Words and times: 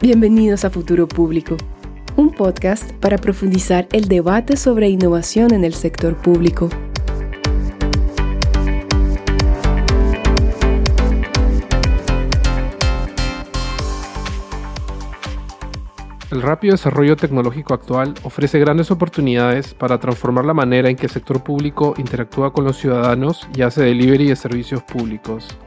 Bienvenidos 0.00 0.64
a 0.64 0.70
Futuro 0.70 1.08
Público, 1.08 1.56
un 2.14 2.30
podcast 2.30 2.92
para 3.00 3.18
profundizar 3.18 3.88
el 3.90 4.06
debate 4.06 4.56
sobre 4.56 4.88
innovación 4.88 5.52
en 5.52 5.64
el 5.64 5.74
sector 5.74 6.16
público. 6.16 6.68
El 16.30 16.42
rápido 16.42 16.74
desarrollo 16.74 17.16
tecnológico 17.16 17.74
actual 17.74 18.14
ofrece 18.22 18.60
grandes 18.60 18.92
oportunidades 18.92 19.74
para 19.74 19.98
transformar 19.98 20.44
la 20.44 20.54
manera 20.54 20.88
en 20.88 20.94
que 20.94 21.06
el 21.06 21.12
sector 21.12 21.42
público 21.42 21.94
interactúa 21.98 22.52
con 22.52 22.64
los 22.64 22.76
ciudadanos 22.76 23.48
y 23.52 23.62
hace 23.62 23.82
delivery 23.82 24.28
de 24.28 24.36
servicios 24.36 24.80
públicos. 24.84 25.58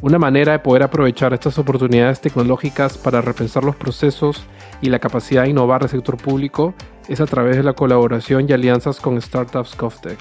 Una 0.00 0.16
manera 0.16 0.52
de 0.52 0.60
poder 0.60 0.84
aprovechar 0.84 1.34
estas 1.34 1.58
oportunidades 1.58 2.20
tecnológicas 2.20 2.96
para 2.96 3.20
repensar 3.20 3.64
los 3.64 3.74
procesos 3.74 4.44
y 4.80 4.90
la 4.90 5.00
capacidad 5.00 5.42
de 5.42 5.50
innovar 5.50 5.80
del 5.80 5.90
sector 5.90 6.16
público 6.16 6.72
es 7.08 7.20
a 7.20 7.26
través 7.26 7.56
de 7.56 7.64
la 7.64 7.72
colaboración 7.72 8.46
y 8.48 8.52
alianzas 8.52 9.00
con 9.00 9.20
startups 9.20 9.76
GovTech. 9.76 10.18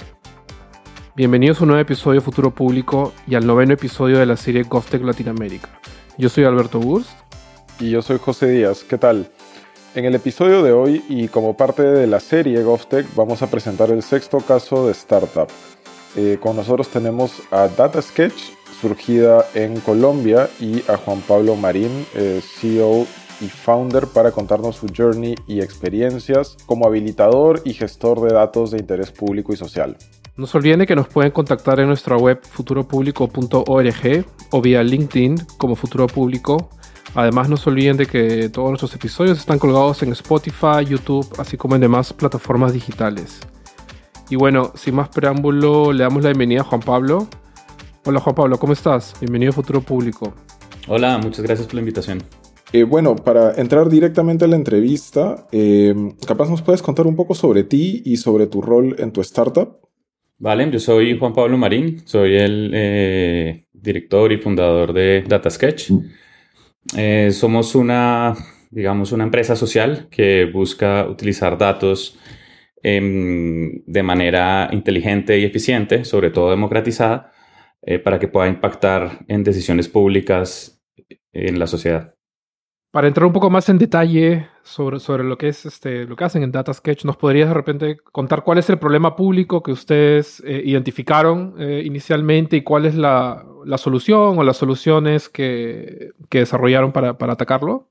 Bienvenidos 1.15 1.59
a 1.59 1.63
un 1.63 1.67
nuevo 1.67 1.81
episodio 1.81 2.21
de 2.21 2.25
Futuro 2.25 2.49
Público 2.49 3.13
y 3.27 3.35
al 3.35 3.45
noveno 3.45 3.73
episodio 3.73 4.17
de 4.17 4.25
la 4.25 4.35
serie 4.35 4.63
GovTech 4.63 5.03
Latinoamérica. 5.03 5.69
Yo 6.17 6.29
soy 6.29 6.45
Alberto 6.45 6.79
Burst. 6.79 7.11
Y 7.79 7.91
yo 7.91 8.01
soy 8.01 8.17
José 8.17 8.47
Díaz. 8.47 8.83
¿Qué 8.83 8.97
tal? 8.97 9.29
En 9.93 10.05
el 10.05 10.15
episodio 10.15 10.63
de 10.63 10.71
hoy 10.71 11.03
y 11.07 11.27
como 11.27 11.55
parte 11.55 11.83
de 11.83 12.07
la 12.07 12.19
serie 12.19 12.63
GovTech 12.63 13.13
vamos 13.13 13.43
a 13.43 13.51
presentar 13.51 13.91
el 13.91 14.01
sexto 14.01 14.39
caso 14.39 14.87
de 14.87 14.93
startup. 14.93 15.49
Eh, 16.15 16.39
con 16.41 16.55
nosotros 16.55 16.87
tenemos 16.87 17.43
a 17.51 17.67
DataSketch, 17.67 18.56
surgida 18.81 19.45
en 19.53 19.79
Colombia, 19.79 20.49
y 20.59 20.83
a 20.89 20.97
Juan 20.97 21.21
Pablo 21.21 21.55
Marín, 21.55 22.05
eh, 22.15 22.41
CEO 22.41 23.05
y 23.41 23.47
founder, 23.47 24.07
para 24.07 24.31
contarnos 24.31 24.75
su 24.75 24.87
journey 24.95 25.35
y 25.47 25.61
experiencias 25.61 26.57
como 26.65 26.85
habilitador 26.87 27.61
y 27.65 27.73
gestor 27.73 28.21
de 28.21 28.33
datos 28.33 28.71
de 28.71 28.79
interés 28.79 29.11
público 29.11 29.53
y 29.53 29.57
social. 29.57 29.97
No 30.35 30.45
se 30.45 30.57
olviden 30.57 30.85
que 30.85 30.95
nos 30.95 31.07
pueden 31.07 31.31
contactar 31.31 31.79
en 31.79 31.87
nuestra 31.87 32.15
web 32.15 32.39
futuropublico.org 32.43 34.25
o 34.51 34.61
vía 34.61 34.83
LinkedIn 34.83 35.37
como 35.57 35.75
Futuro 35.75 36.05
Público. 36.05 36.69
Además, 37.15 37.49
no 37.49 37.57
se 37.57 37.69
olviden 37.71 37.97
de 37.97 38.05
que 38.05 38.49
todos 38.49 38.69
nuestros 38.69 38.93
episodios 38.93 39.39
están 39.39 39.57
colgados 39.57 40.03
en 40.03 40.11
Spotify, 40.11 40.85
YouTube, 40.87 41.27
así 41.39 41.57
como 41.57 41.73
en 41.73 41.81
demás 41.81 42.13
plataformas 42.13 42.73
digitales. 42.73 43.39
Y 44.29 44.35
bueno, 44.35 44.73
sin 44.75 44.93
más 44.93 45.09
preámbulo, 45.09 45.91
le 45.91 46.03
damos 46.03 46.21
la 46.21 46.29
bienvenida 46.29 46.61
a 46.61 46.65
Juan 46.65 46.81
Pablo. 46.81 47.27
Hola 48.09 48.21
Juan 48.21 48.35
Pablo, 48.35 48.57
¿cómo 48.57 48.71
estás? 48.71 49.15
Bienvenido 49.19 49.49
a 49.49 49.53
Futuro 49.53 49.81
Público. 49.81 50.33
Hola, 50.87 51.17
muchas 51.17 51.41
gracias 51.41 51.67
por 51.67 51.73
la 51.73 51.81
invitación. 51.81 52.23
Eh, 52.71 52.83
bueno, 52.83 53.17
para 53.17 53.55
entrar 53.55 53.89
directamente 53.89 54.45
a 54.45 54.47
la 54.47 54.55
entrevista, 54.55 55.45
eh, 55.51 55.93
capaz 56.25 56.49
nos 56.49 56.61
puedes 56.61 56.81
contar 56.81 57.05
un 57.05 57.17
poco 57.17 57.35
sobre 57.35 57.65
ti 57.65 58.03
y 58.05 58.15
sobre 58.15 58.47
tu 58.47 58.61
rol 58.61 58.95
en 58.99 59.11
tu 59.11 59.19
startup. 59.19 59.81
Vale, 60.37 60.71
yo 60.71 60.79
soy 60.79 61.19
Juan 61.19 61.33
Pablo 61.33 61.57
Marín, 61.57 62.01
soy 62.05 62.37
el 62.37 62.71
eh, 62.73 63.67
director 63.73 64.31
y 64.31 64.37
fundador 64.37 64.93
de 64.93 65.25
DataSketch. 65.27 65.91
somos 67.31 67.75
una, 67.75 68.35
digamos, 68.71 69.11
una 69.11 69.25
empresa 69.25 69.57
social 69.57 70.07
que 70.09 70.45
busca 70.45 71.05
utilizar 71.09 71.57
datos 71.57 72.17
em, 72.81 73.83
de 73.85 74.01
manera 74.01 74.69
inteligente 74.71 75.37
y 75.37 75.43
eficiente, 75.43 76.05
sobre 76.05 76.29
todo 76.29 76.51
democratizada, 76.51 77.33
eh, 77.89 77.99
para 77.99 78.19
que 78.19 78.27
pueda 78.27 78.49
impactar 78.49 79.19
en 79.29 79.45
decisiones 79.45 79.87
públicas 79.87 80.83
en 81.31 81.57
la 81.57 81.67
sociedad. 81.67 82.13
Para 82.91 83.07
entrar 83.07 83.25
un 83.25 83.31
poco 83.31 83.49
más 83.49 83.69
en 83.69 83.77
detalle 83.77 84.49
sobre, 84.61 84.99
sobre 84.99 85.23
lo 85.23 85.37
que 85.37 85.47
es 85.47 85.65
este, 85.65 86.03
lo 86.03 86.17
que 86.17 86.25
hacen 86.25 86.43
en 86.43 86.51
DataSketch, 86.51 87.05
¿nos 87.05 87.15
podrías 87.15 87.47
de 87.47 87.53
repente 87.53 87.97
contar 88.11 88.43
cuál 88.43 88.57
es 88.57 88.69
el 88.69 88.77
problema 88.77 89.15
público 89.15 89.63
que 89.63 89.71
ustedes 89.71 90.43
eh, 90.45 90.63
identificaron 90.65 91.55
eh, 91.59 91.81
inicialmente 91.85 92.57
y 92.57 92.61
cuál 92.61 92.87
es 92.87 92.95
la, 92.95 93.45
la, 93.63 93.77
solución 93.77 94.37
o 94.37 94.43
las 94.43 94.57
soluciones 94.57 95.29
que, 95.29 96.11
que 96.29 96.39
desarrollaron 96.39 96.91
para, 96.91 97.17
para 97.17 97.33
atacarlo? 97.33 97.87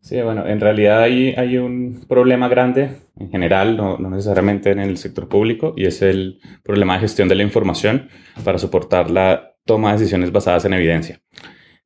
Sí, 0.00 0.20
bueno, 0.22 0.46
en 0.46 0.60
realidad 0.60 1.02
hay, 1.02 1.34
hay 1.36 1.58
un 1.58 2.04
problema 2.08 2.48
grande 2.48 2.90
en 3.18 3.30
general, 3.30 3.76
no, 3.76 3.98
no, 3.98 4.08
necesariamente 4.08 4.70
en 4.70 4.80
el 4.80 4.96
sector 4.96 5.28
público, 5.28 5.74
y 5.76 5.84
es 5.84 6.00
el 6.00 6.40
problema 6.62 6.94
de 6.94 7.00
gestión 7.00 7.28
de 7.28 7.34
la 7.34 7.42
información 7.42 8.08
para 8.42 8.58
soportar 8.58 9.10
la 9.10 9.56
toma 9.66 9.92
de 9.92 9.98
decisiones 9.98 10.32
basadas 10.32 10.64
en 10.64 10.72
evidencia. 10.72 11.20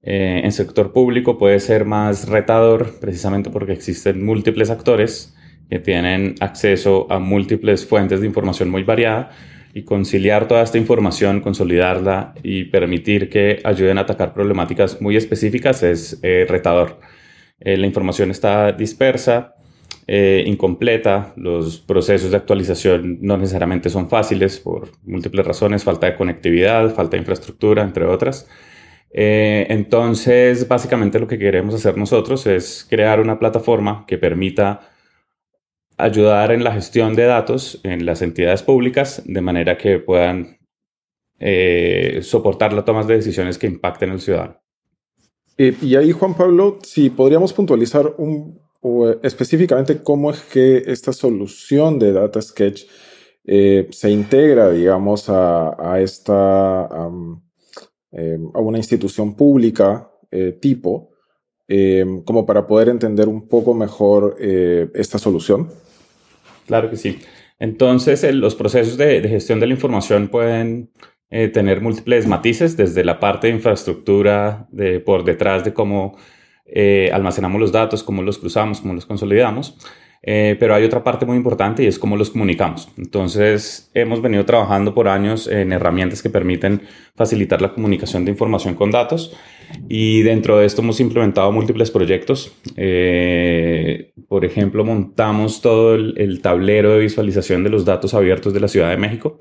Eh, 0.06 0.42
en 0.44 0.52
sector 0.52 0.92
público 0.92 1.38
puede 1.38 1.58
ser 1.60 1.86
más 1.86 2.28
retador 2.28 3.00
precisamente 3.00 3.50
porque 3.50 3.72
existen 3.72 4.24
múltiples 4.24 4.70
actores 4.70 5.34
que 5.70 5.78
tienen 5.78 6.34
acceso 6.40 7.10
a 7.10 7.18
múltiples 7.18 7.86
fuentes 7.86 8.20
de 8.20 8.26
información 8.26 8.68
muy 8.68 8.82
variada 8.82 9.30
y 9.72 9.82
conciliar 9.82 10.46
toda 10.46 10.62
esta 10.62 10.78
información, 10.78 11.40
consolidarla 11.40 12.34
y 12.42 12.64
permitir 12.64 13.28
que 13.28 13.60
ayuden 13.64 13.98
a 13.98 14.02
atacar 14.02 14.34
problemáticas 14.34 15.00
muy 15.00 15.16
específicas 15.16 15.82
es 15.82 16.20
eh, 16.22 16.46
retador. 16.48 17.00
Eh, 17.60 17.76
la 17.76 17.86
información 17.86 18.30
está 18.30 18.72
dispersa, 18.72 19.54
eh, 20.06 20.44
incompleta, 20.46 21.32
los 21.36 21.80
procesos 21.80 22.30
de 22.30 22.36
actualización 22.36 23.18
no 23.22 23.36
necesariamente 23.38 23.88
son 23.90 24.08
fáciles 24.08 24.58
por 24.58 24.90
múltiples 25.04 25.46
razones, 25.46 25.84
falta 25.84 26.06
de 26.06 26.16
conectividad, 26.16 26.94
falta 26.94 27.16
de 27.16 27.22
infraestructura, 27.22 27.82
entre 27.82 28.04
otras. 28.04 28.48
Eh, 29.10 29.66
entonces, 29.70 30.66
básicamente 30.68 31.20
lo 31.20 31.28
que 31.28 31.38
queremos 31.38 31.74
hacer 31.74 31.96
nosotros 31.96 32.46
es 32.46 32.86
crear 32.88 33.20
una 33.20 33.38
plataforma 33.38 34.04
que 34.06 34.18
permita 34.18 34.90
ayudar 35.96 36.52
en 36.52 36.64
la 36.64 36.72
gestión 36.72 37.14
de 37.14 37.24
datos 37.24 37.80
en 37.84 38.04
las 38.04 38.20
entidades 38.22 38.62
públicas 38.62 39.22
de 39.26 39.40
manera 39.40 39.78
que 39.78 39.98
puedan 40.00 40.58
soportar 42.22 42.72
las 42.72 42.84
tomas 42.84 43.06
de 43.06 43.16
decisiones 43.16 43.58
que 43.58 43.66
impacten 43.66 44.10
al 44.10 44.20
ciudadano. 44.20 44.63
Eh, 45.56 45.76
y 45.80 45.94
ahí, 45.96 46.12
Juan 46.12 46.34
Pablo, 46.34 46.78
si 46.82 47.10
podríamos 47.10 47.52
puntualizar 47.52 48.14
un, 48.18 48.58
eh, 48.82 49.18
específicamente 49.22 50.02
cómo 50.02 50.30
es 50.30 50.40
que 50.42 50.82
esta 50.86 51.12
solución 51.12 51.98
de 51.98 52.12
Data 52.12 52.42
Sketch 52.42 52.84
eh, 53.46 53.88
se 53.90 54.10
integra, 54.10 54.70
digamos, 54.70 55.26
a, 55.28 56.00
esta, 56.00 56.86
a 56.86 57.08
una 58.10 58.78
institución 58.78 59.36
pública 59.36 60.10
tipo, 60.60 61.10
como 62.24 62.44
para 62.46 62.66
poder 62.66 62.88
entender 62.88 63.28
un 63.28 63.46
poco 63.46 63.74
mejor 63.74 64.36
esta 64.40 65.18
solución. 65.18 65.68
Claro 66.66 66.90
que 66.90 66.96
sí. 66.96 67.18
Entonces, 67.58 68.24
los 68.34 68.54
procesos 68.54 68.96
de 68.96 69.20
gestión 69.28 69.60
de 69.60 69.66
la 69.66 69.74
información 69.74 70.28
pueden 70.28 70.90
eh, 71.36 71.48
tener 71.48 71.80
múltiples 71.80 72.28
matices, 72.28 72.76
desde 72.76 73.02
la 73.02 73.18
parte 73.18 73.48
de 73.48 73.54
infraestructura, 73.54 74.68
de, 74.70 75.00
por 75.00 75.24
detrás 75.24 75.64
de 75.64 75.74
cómo 75.74 76.16
eh, 76.64 77.10
almacenamos 77.12 77.60
los 77.60 77.72
datos, 77.72 78.04
cómo 78.04 78.22
los 78.22 78.38
cruzamos, 78.38 78.80
cómo 78.80 78.94
los 78.94 79.04
consolidamos. 79.04 79.76
Eh, 80.22 80.54
pero 80.60 80.76
hay 80.76 80.84
otra 80.84 81.02
parte 81.02 81.26
muy 81.26 81.36
importante 81.36 81.82
y 81.82 81.86
es 81.88 81.98
cómo 81.98 82.16
los 82.16 82.30
comunicamos. 82.30 82.88
Entonces, 82.96 83.90
hemos 83.94 84.22
venido 84.22 84.44
trabajando 84.44 84.94
por 84.94 85.08
años 85.08 85.48
en 85.48 85.72
herramientas 85.72 86.22
que 86.22 86.30
permiten 86.30 86.82
facilitar 87.16 87.60
la 87.60 87.74
comunicación 87.74 88.24
de 88.24 88.30
información 88.30 88.76
con 88.76 88.92
datos 88.92 89.36
y 89.88 90.22
dentro 90.22 90.58
de 90.58 90.66
esto 90.66 90.82
hemos 90.82 91.00
implementado 91.00 91.50
múltiples 91.50 91.90
proyectos. 91.90 92.54
por 94.28 94.44
ejemplo, 94.44 94.84
montamos 94.84 95.60
todo 95.60 95.96
el 95.96 96.40
tablero 96.42 96.92
de 96.92 97.00
visualización 97.00 97.64
de 97.64 97.70
los 97.70 97.84
datos 97.84 98.14
abiertos 98.14 98.54
de 98.54 98.60
la 98.60 98.68
Ciudad 98.68 98.90
de 98.90 98.98
México 98.98 99.40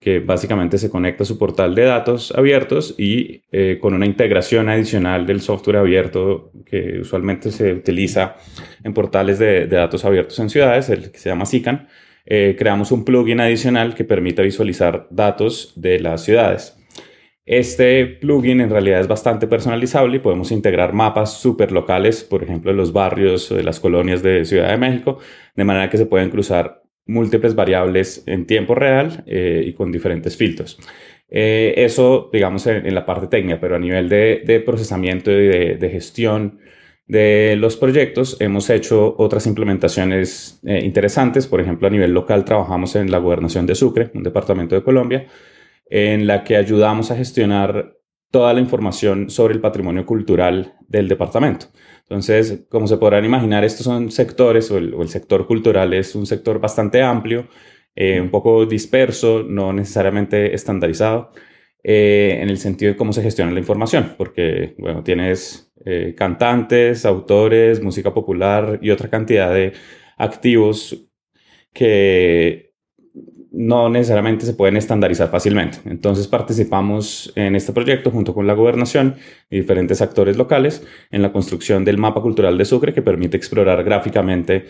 que 0.00 0.20
básicamente 0.20 0.78
se 0.78 0.90
conecta 0.90 1.24
a 1.24 1.26
su 1.26 1.38
portal 1.38 1.74
de 1.74 1.82
datos 1.82 2.32
abiertos 2.36 2.94
y 2.98 3.42
eh, 3.50 3.78
con 3.80 3.94
una 3.94 4.06
integración 4.06 4.68
adicional 4.68 5.26
del 5.26 5.40
software 5.40 5.78
abierto 5.78 6.52
que 6.64 7.00
usualmente 7.00 7.50
se 7.50 7.72
utiliza 7.72 8.36
en 8.84 8.94
portales 8.94 9.38
de, 9.38 9.66
datos 9.66 10.04
abiertos 10.04 10.38
en 10.38 10.50
ciudades, 10.50 10.88
el 10.88 11.10
que 11.10 11.18
se 11.18 11.30
llama 11.30 11.46
SICAN, 11.46 11.88
eh, 12.26 12.54
creamos 12.58 12.92
un 12.92 13.04
plugin 13.04 13.40
adicional 13.40 13.94
que 13.94 14.04
permite 14.04 14.42
visualizar 14.42 15.08
datos 15.10 15.72
de 15.76 15.98
las 15.98 16.22
ciudades. 16.22 16.76
Este 17.44 18.04
plugin 18.04 18.60
en 18.60 18.68
realidad 18.68 19.00
es 19.00 19.08
bastante 19.08 19.46
personalizable 19.46 20.16
y 20.16 20.20
podemos 20.20 20.52
integrar 20.52 20.92
mapas 20.92 21.40
súper 21.40 21.72
locales, 21.72 22.22
por 22.22 22.44
ejemplo, 22.44 22.70
de 22.70 22.76
los 22.76 22.92
barrios 22.92 23.50
o 23.50 23.54
de 23.56 23.62
las 23.62 23.80
colonias 23.80 24.22
de 24.22 24.44
Ciudad 24.44 24.68
de 24.68 24.76
México, 24.76 25.18
de 25.56 25.64
manera 25.64 25.88
que 25.88 25.96
se 25.96 26.04
pueden 26.04 26.28
cruzar 26.28 26.82
múltiples 27.08 27.54
variables 27.54 28.22
en 28.26 28.46
tiempo 28.46 28.74
real 28.74 29.24
eh, 29.26 29.64
y 29.66 29.72
con 29.72 29.90
diferentes 29.90 30.36
filtros. 30.36 30.78
Eh, 31.30 31.74
eso, 31.76 32.30
digamos, 32.32 32.66
en, 32.66 32.94
la 32.94 33.04
parte 33.04 33.26
técnica, 33.26 33.58
pero 33.60 33.76
a 33.76 33.78
nivel 33.78 34.08
de, 34.08 34.62
procesamiento 34.64 35.30
y 35.30 35.48
de, 35.76 35.90
gestión 35.90 36.60
de 37.06 37.56
los 37.56 37.76
proyectos, 37.76 38.36
hemos 38.40 38.70
hecho 38.70 39.14
otras 39.18 39.46
implementaciones 39.46 40.60
eh, 40.64 40.80
interesantes. 40.84 41.46
Por 41.46 41.60
ejemplo, 41.60 41.88
a 41.88 41.90
nivel 41.90 42.12
local 42.12 42.44
trabajamos 42.44 42.94
en 42.96 43.10
la 43.10 43.18
gobernación 43.18 43.66
de 43.66 43.74
Sucre, 43.74 44.10
un 44.14 44.22
departamento 44.22 44.74
de 44.74 44.82
Colombia, 44.82 45.26
en 45.90 46.26
la 46.26 46.44
que 46.44 46.56
ayudamos 46.56 47.10
a 47.10 47.16
gestionar 47.16 47.94
toda 48.30 48.52
la 48.52 48.60
información 48.60 49.30
sobre 49.30 49.54
el 49.54 49.60
patrimonio 49.60 50.04
cultural 50.04 50.74
del 50.86 51.08
departamento. 51.08 51.66
Entonces, 52.08 52.64
como 52.70 52.86
se 52.86 52.96
podrán 52.96 53.24
imaginar, 53.26 53.64
estos 53.64 53.84
son 53.84 54.10
sectores, 54.10 54.70
o 54.70 54.78
el, 54.78 55.08
sector 55.08 55.46
cultural 55.46 55.92
es 55.92 56.14
un 56.14 56.24
sector 56.26 56.58
bastante 56.58 57.02
amplio, 57.02 57.48
eh, 57.94 58.20
un 58.20 58.30
poco 58.30 58.64
disperso, 58.64 59.42
no 59.42 59.72
necesariamente 59.74 60.54
estandarizado, 60.54 61.32
eh, 61.82 62.38
en 62.40 62.48
el 62.48 62.58
sentido 62.58 62.92
de 62.92 62.96
cómo 62.96 63.12
se 63.12 63.22
gestiona 63.22 63.52
la 63.52 63.58
información, 63.60 64.14
porque, 64.16 64.74
bueno, 64.78 65.04
tienes 65.04 65.70
eh, 65.84 66.14
cantantes, 66.16 67.04
autores, 67.04 67.82
música 67.82 68.14
popular 68.14 68.78
y 68.82 68.90
otra 68.90 69.10
cantidad 69.10 69.52
de 69.52 69.74
activos 70.16 71.08
que 71.72 72.67
no 73.50 73.88
necesariamente 73.88 74.46
se 74.46 74.54
pueden 74.54 74.76
estandarizar 74.76 75.30
fácilmente. 75.30 75.78
Entonces 75.86 76.28
participamos 76.28 77.32
en 77.34 77.56
este 77.56 77.72
proyecto 77.72 78.10
junto 78.10 78.34
con 78.34 78.46
la 78.46 78.54
gobernación 78.54 79.16
y 79.50 79.56
diferentes 79.60 80.02
actores 80.02 80.36
locales 80.36 80.86
en 81.10 81.22
la 81.22 81.32
construcción 81.32 81.84
del 81.84 81.98
mapa 81.98 82.20
cultural 82.20 82.58
de 82.58 82.64
Sucre 82.64 82.92
que 82.92 83.02
permite 83.02 83.36
explorar 83.36 83.82
gráficamente 83.84 84.66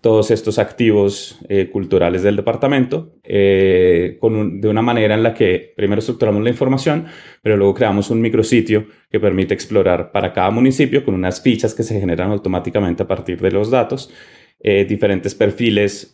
todos 0.00 0.30
estos 0.30 0.58
activos 0.58 1.40
eh, 1.48 1.68
culturales 1.68 2.22
del 2.22 2.36
departamento 2.36 3.14
eh, 3.24 4.18
de 4.20 4.68
una 4.68 4.82
manera 4.82 5.14
en 5.14 5.22
la 5.22 5.34
que 5.34 5.72
primero 5.76 5.98
estructuramos 5.98 6.44
la 6.44 6.50
información, 6.50 7.06
pero 7.42 7.56
luego 7.56 7.74
creamos 7.74 8.10
un 8.10 8.20
micrositio 8.20 8.86
que 9.10 9.18
permite 9.18 9.54
explorar 9.54 10.12
para 10.12 10.32
cada 10.32 10.50
municipio 10.50 11.04
con 11.04 11.14
unas 11.14 11.42
fichas 11.42 11.74
que 11.74 11.82
se 11.82 11.98
generan 11.98 12.30
automáticamente 12.30 13.02
a 13.02 13.08
partir 13.08 13.40
de 13.40 13.50
los 13.50 13.70
datos, 13.70 14.12
eh, 14.60 14.84
diferentes 14.84 15.34
perfiles 15.34 16.12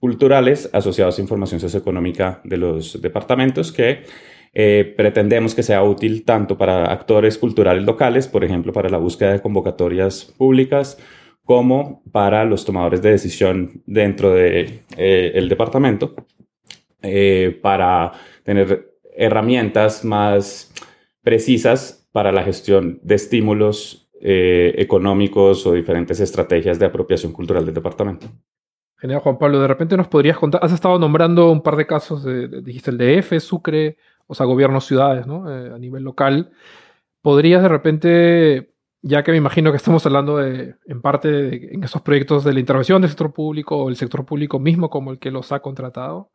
culturales 0.00 0.68
asociados 0.72 1.18
a 1.18 1.22
información 1.22 1.60
socioeconómica 1.60 2.40
de 2.44 2.56
los 2.56 3.00
departamentos 3.00 3.72
que 3.72 4.04
eh, 4.58 4.94
pretendemos 4.96 5.54
que 5.54 5.62
sea 5.62 5.82
útil 5.82 6.24
tanto 6.24 6.56
para 6.56 6.90
actores 6.90 7.36
culturales 7.36 7.84
locales, 7.84 8.26
por 8.26 8.42
ejemplo, 8.42 8.72
para 8.72 8.88
la 8.88 8.96
búsqueda 8.96 9.32
de 9.32 9.42
convocatorias 9.42 10.24
públicas, 10.24 10.96
como 11.44 12.02
para 12.10 12.42
los 12.46 12.64
tomadores 12.64 13.02
de 13.02 13.10
decisión 13.10 13.82
dentro 13.84 14.32
del 14.32 14.82
de, 14.96 15.32
eh, 15.36 15.46
departamento, 15.46 16.14
eh, 17.02 17.58
para 17.62 18.12
tener 18.44 18.94
herramientas 19.14 20.06
más 20.06 20.72
precisas 21.22 22.08
para 22.10 22.32
la 22.32 22.42
gestión 22.42 22.98
de 23.02 23.14
estímulos 23.16 24.08
económicos 24.18 25.66
o 25.66 25.74
diferentes 25.74 26.18
estrategias 26.20 26.78
de 26.78 26.86
apropiación 26.86 27.32
cultural 27.32 27.66
del 27.66 27.74
departamento. 27.74 28.26
Genial, 28.98 29.20
Juan 29.20 29.38
Pablo. 29.38 29.60
De 29.60 29.68
repente 29.68 29.96
nos 29.96 30.08
podrías 30.08 30.38
contar, 30.38 30.64
has 30.64 30.72
estado 30.72 30.98
nombrando 30.98 31.50
un 31.50 31.62
par 31.62 31.76
de 31.76 31.86
casos, 31.86 32.24
de, 32.24 32.48
dijiste 32.62 32.90
el 32.90 32.98
DF, 32.98 33.40
Sucre, 33.40 33.98
o 34.26 34.34
sea, 34.34 34.46
gobiernos, 34.46 34.86
ciudades, 34.86 35.26
¿no? 35.26 35.50
Eh, 35.50 35.72
a 35.74 35.78
nivel 35.78 36.02
local. 36.02 36.50
¿Podrías 37.20 37.62
de 37.62 37.68
repente, 37.68 38.72
ya 39.02 39.22
que 39.22 39.32
me 39.32 39.38
imagino 39.38 39.70
que 39.70 39.76
estamos 39.76 40.04
hablando 40.06 40.38
de, 40.38 40.76
en 40.86 41.02
parte 41.02 41.74
en 41.74 41.84
esos 41.84 42.02
proyectos 42.02 42.44
de 42.44 42.54
la 42.54 42.60
intervención 42.60 43.02
del 43.02 43.10
sector 43.10 43.32
público 43.32 43.76
o 43.76 43.88
el 43.88 43.96
sector 43.96 44.24
público 44.24 44.58
mismo 44.58 44.88
como 44.90 45.10
el 45.10 45.18
que 45.18 45.30
los 45.30 45.52
ha 45.52 45.60
contratado, 45.60 46.30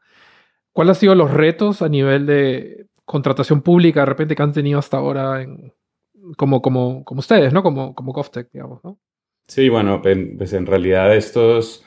¿cuáles 0.72 0.98
han 0.98 1.02
sido 1.02 1.16
los 1.16 1.32
retos 1.32 1.82
a 1.82 1.90
nivel 1.90 2.26
de 2.26 2.88
contratación 3.06 3.62
pública 3.62 4.02
de 4.02 4.06
repente 4.06 4.36
que 4.36 4.44
han 4.44 4.54
tenido 4.54 4.80
hasta 4.80 4.98
ahora 4.98 5.46
como, 6.38 6.62
como, 6.62 7.04
como 7.04 7.20
ustedes, 7.20 7.52
¿no? 7.54 7.64
Como, 7.64 7.96
como 7.96 8.14
GovTech, 8.14 8.52
digamos, 8.52 8.84
¿no? 8.84 9.00
Sí, 9.48 9.68
bueno, 9.70 10.02
pues 10.02 10.54
en 10.54 10.66
realidad 10.66 11.14
estos 11.16 11.84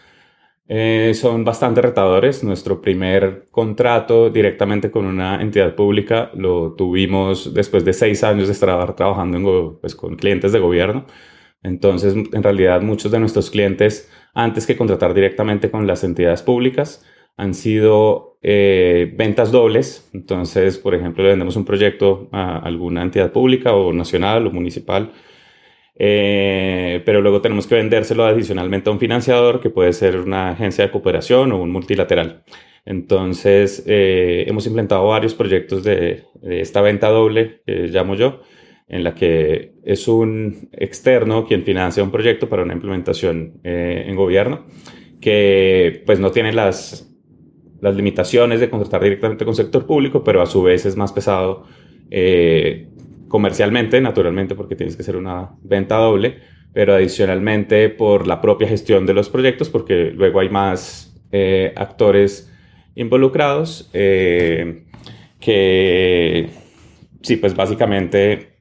eh, 0.68 1.12
son 1.14 1.44
bastante 1.44 1.82
retadores. 1.82 2.42
Nuestro 2.44 2.80
primer 2.80 3.48
contrato 3.50 4.30
directamente 4.30 4.90
con 4.90 5.06
una 5.06 5.40
entidad 5.42 5.74
pública 5.74 6.30
lo 6.34 6.72
tuvimos 6.72 7.52
después 7.54 7.84
de 7.84 7.92
seis 7.92 8.24
años 8.24 8.46
de 8.48 8.52
estar 8.52 8.94
trabajando 8.96 9.78
pues, 9.80 9.94
con 9.94 10.16
clientes 10.16 10.52
de 10.52 10.60
gobierno. 10.60 11.06
Entonces, 11.62 12.14
en 12.14 12.42
realidad, 12.42 12.82
muchos 12.82 13.10
de 13.10 13.18
nuestros 13.20 13.50
clientes, 13.50 14.10
antes 14.34 14.66
que 14.66 14.76
contratar 14.76 15.14
directamente 15.14 15.70
con 15.70 15.86
las 15.86 16.04
entidades 16.04 16.42
públicas, 16.42 17.04
han 17.36 17.54
sido 17.54 18.38
eh, 18.42 19.12
ventas 19.16 19.50
dobles. 19.50 20.10
Entonces, 20.12 20.78
por 20.78 20.94
ejemplo, 20.94 21.22
le 21.24 21.30
vendemos 21.30 21.56
un 21.56 21.64
proyecto 21.64 22.28
a 22.32 22.58
alguna 22.58 23.02
entidad 23.02 23.32
pública 23.32 23.74
o 23.74 23.92
nacional 23.92 24.46
o 24.46 24.50
municipal 24.50 25.12
eh, 25.96 27.02
pero 27.04 27.20
luego 27.20 27.40
tenemos 27.40 27.66
que 27.66 27.76
vendérselo 27.76 28.24
adicionalmente 28.24 28.88
a 28.90 28.92
un 28.92 28.98
financiador 28.98 29.60
que 29.60 29.70
puede 29.70 29.92
ser 29.92 30.18
una 30.18 30.50
agencia 30.50 30.84
de 30.84 30.90
cooperación 30.90 31.52
o 31.52 31.62
un 31.62 31.70
multilateral. 31.70 32.42
Entonces, 32.84 33.84
eh, 33.86 34.44
hemos 34.46 34.66
implementado 34.66 35.06
varios 35.06 35.34
proyectos 35.34 35.84
de, 35.84 36.24
esta 36.42 36.82
venta 36.82 37.08
doble, 37.08 37.62
que 37.66 37.88
llamo 37.88 38.14
yo, 38.14 38.42
en 38.88 39.04
la 39.04 39.14
que 39.14 39.72
es 39.84 40.08
un 40.08 40.68
externo 40.72 41.46
quien 41.46 41.62
financia 41.62 42.02
un 42.02 42.10
proyecto 42.10 42.48
para 42.48 42.62
una 42.62 42.74
implementación 42.74 43.60
eh, 43.64 44.04
en 44.06 44.16
gobierno, 44.16 44.66
que 45.20 46.02
pues 46.04 46.20
no 46.20 46.30
tiene 46.30 46.52
las, 46.52 47.10
las 47.80 47.96
limitaciones 47.96 48.60
de 48.60 48.68
contratar 48.68 49.02
directamente 49.02 49.46
con 49.46 49.54
sector 49.54 49.86
público, 49.86 50.22
pero 50.22 50.42
a 50.42 50.46
su 50.46 50.62
vez 50.62 50.84
es 50.84 50.96
más 50.96 51.12
pesado 51.12 51.64
comercialmente, 53.28 54.00
naturalmente, 54.00 54.54
porque 54.54 54.76
tienes 54.76 54.96
que 54.96 55.02
hacer 55.02 55.16
una 55.16 55.50
venta 55.62 55.96
doble, 55.96 56.38
pero 56.72 56.94
adicionalmente 56.94 57.88
por 57.88 58.26
la 58.26 58.40
propia 58.40 58.68
gestión 58.68 59.06
de 59.06 59.14
los 59.14 59.28
proyectos, 59.28 59.70
porque 59.70 60.10
luego 60.10 60.40
hay 60.40 60.48
más 60.48 61.14
eh, 61.32 61.72
actores 61.76 62.50
involucrados 62.94 63.90
eh, 63.92 64.84
que, 65.40 66.50
sí, 67.22 67.36
pues 67.36 67.54
básicamente 67.54 68.58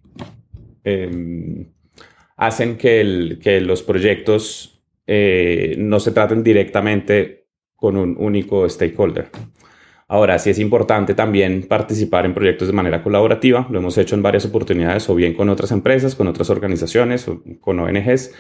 em, 0.84 1.68
hacen 2.38 2.78
que, 2.78 3.62
los 3.62 3.84
proyectos 3.84 4.84
eh, 5.08 5.76
no 5.78 6.00
se 6.00 6.12
traten 6.12 6.44
directamente 6.44 7.48
con 7.76 7.98
un 7.98 8.16
único 8.18 8.68
stakeholder. 8.68 9.30
Ahora, 10.08 10.38
sí 10.40 10.50
es 10.50 10.60
importante 10.60 11.14
también 11.14 11.64
participar 11.64 12.26
en 12.26 12.34
proyectos 12.34 12.68
de 12.68 12.74
manera 12.74 13.02
colaborativa. 13.02 13.68
Lo 13.70 13.80
hemos 13.80 13.98
hecho 13.98 14.16
en 14.16 14.22
varias 14.22 14.46
oportunidades, 14.46 15.10
o 15.10 15.16
bien 15.16 15.34
con 15.34 15.50
otras 15.50 15.72
empresas, 15.72 16.16
con 16.16 16.28
otras 16.28 16.50
organizaciones, 16.50 17.26
con 17.62 17.80
ONGs, 17.80 18.32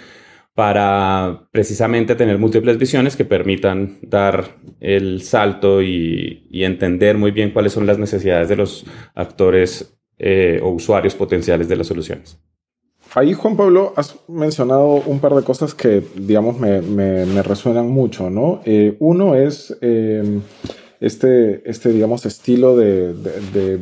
para 0.53 1.47
precisamente 1.51 2.15
tener 2.15 2.37
múltiples 2.37 2.77
visiones 2.77 3.15
que 3.15 3.25
permitan 3.25 3.97
dar 4.01 4.57
el 4.79 5.21
salto 5.23 5.81
y, 5.81 6.47
entender 6.51 7.17
muy 7.17 7.31
bien 7.31 7.51
cuáles 7.51 7.73
son 7.73 7.87
las 7.87 7.97
necesidades 7.97 8.49
de 8.49 8.55
los 8.55 8.85
actores 9.15 9.97
eh, 10.19 10.59
o 10.61 10.69
usuarios 10.69 11.15
potenciales 11.15 11.67
de 11.67 11.75
las 11.75 11.87
soluciones. 11.87 12.39
Ahí, 13.15 13.33
Juan 13.33 13.57
Pablo, 13.57 13.93
has 13.95 14.15
mencionado 14.27 14.85
un 15.05 15.19
par 15.19 15.33
de 15.33 15.43
cosas 15.43 15.73
que, 15.75 16.03
digamos, 16.15 16.59
me, 16.59 17.41
resuenan 17.43 17.89
mucho, 17.89 18.29
¿no? 18.29 18.61
Eh, 18.65 18.95
uno 18.99 19.35
es... 19.35 19.75
Eh, 19.81 20.39
este, 21.03 21.69
este 21.69 21.89
digamos, 21.89 22.25
estilo 22.25 22.77
de, 22.77 23.13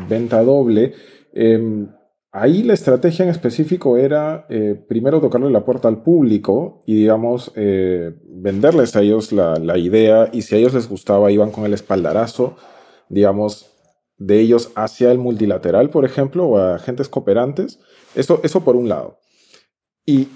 venta 0.09 0.41
doble. 0.43 0.93
Em, 1.33 1.87
ahí 2.31 2.63
la 2.63 2.73
estrategia 2.73 3.23
en 3.23 3.29
específico 3.29 3.95
era 3.95 4.47
eh, 4.49 4.73
primero 4.89 5.21
tocarle 5.21 5.51
la 5.51 5.63
puerta 5.63 5.87
al 5.87 6.01
público 6.01 6.83
y, 6.87 6.95
digamos, 6.95 7.51
eh, 7.55 8.13
venderles 8.27 8.95
a 8.95 9.01
ellos 9.01 9.31
la, 9.31 9.77
idea 9.77 10.29
y 10.33 10.41
si 10.41 10.55
a 10.55 10.57
ellos 10.57 10.73
les 10.73 10.89
gustaba 10.89 11.31
iban 11.31 11.51
con 11.51 11.65
el 11.65 11.75
espaldarazo, 11.75 12.55
digamos, 13.07 13.69
de 14.17 14.39
ellos 14.39 14.71
hacia 14.75 15.11
el 15.11 15.19
multilateral, 15.19 15.91
por 15.91 16.05
ejemplo, 16.05 16.45
o 16.45 16.57
a 16.57 16.75
agentes 16.75 17.07
cooperantes. 17.07 17.79
Eso, 18.15 18.39
eso 18.43 18.61
por 18.61 18.75
un 18.75 18.89
lado. 18.89 19.19
Y, 20.07 20.27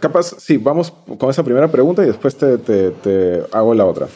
capaz, 0.00 0.34
sí, 0.38 0.56
vamos 0.56 0.92
con 1.16 1.30
esa 1.30 1.44
primera 1.44 1.70
pregunta 1.70 2.02
y 2.02 2.06
después 2.06 2.36
te, 2.36 2.58
te, 2.58 3.42
hago 3.52 3.72
la 3.72 3.86
otra. 3.86 4.08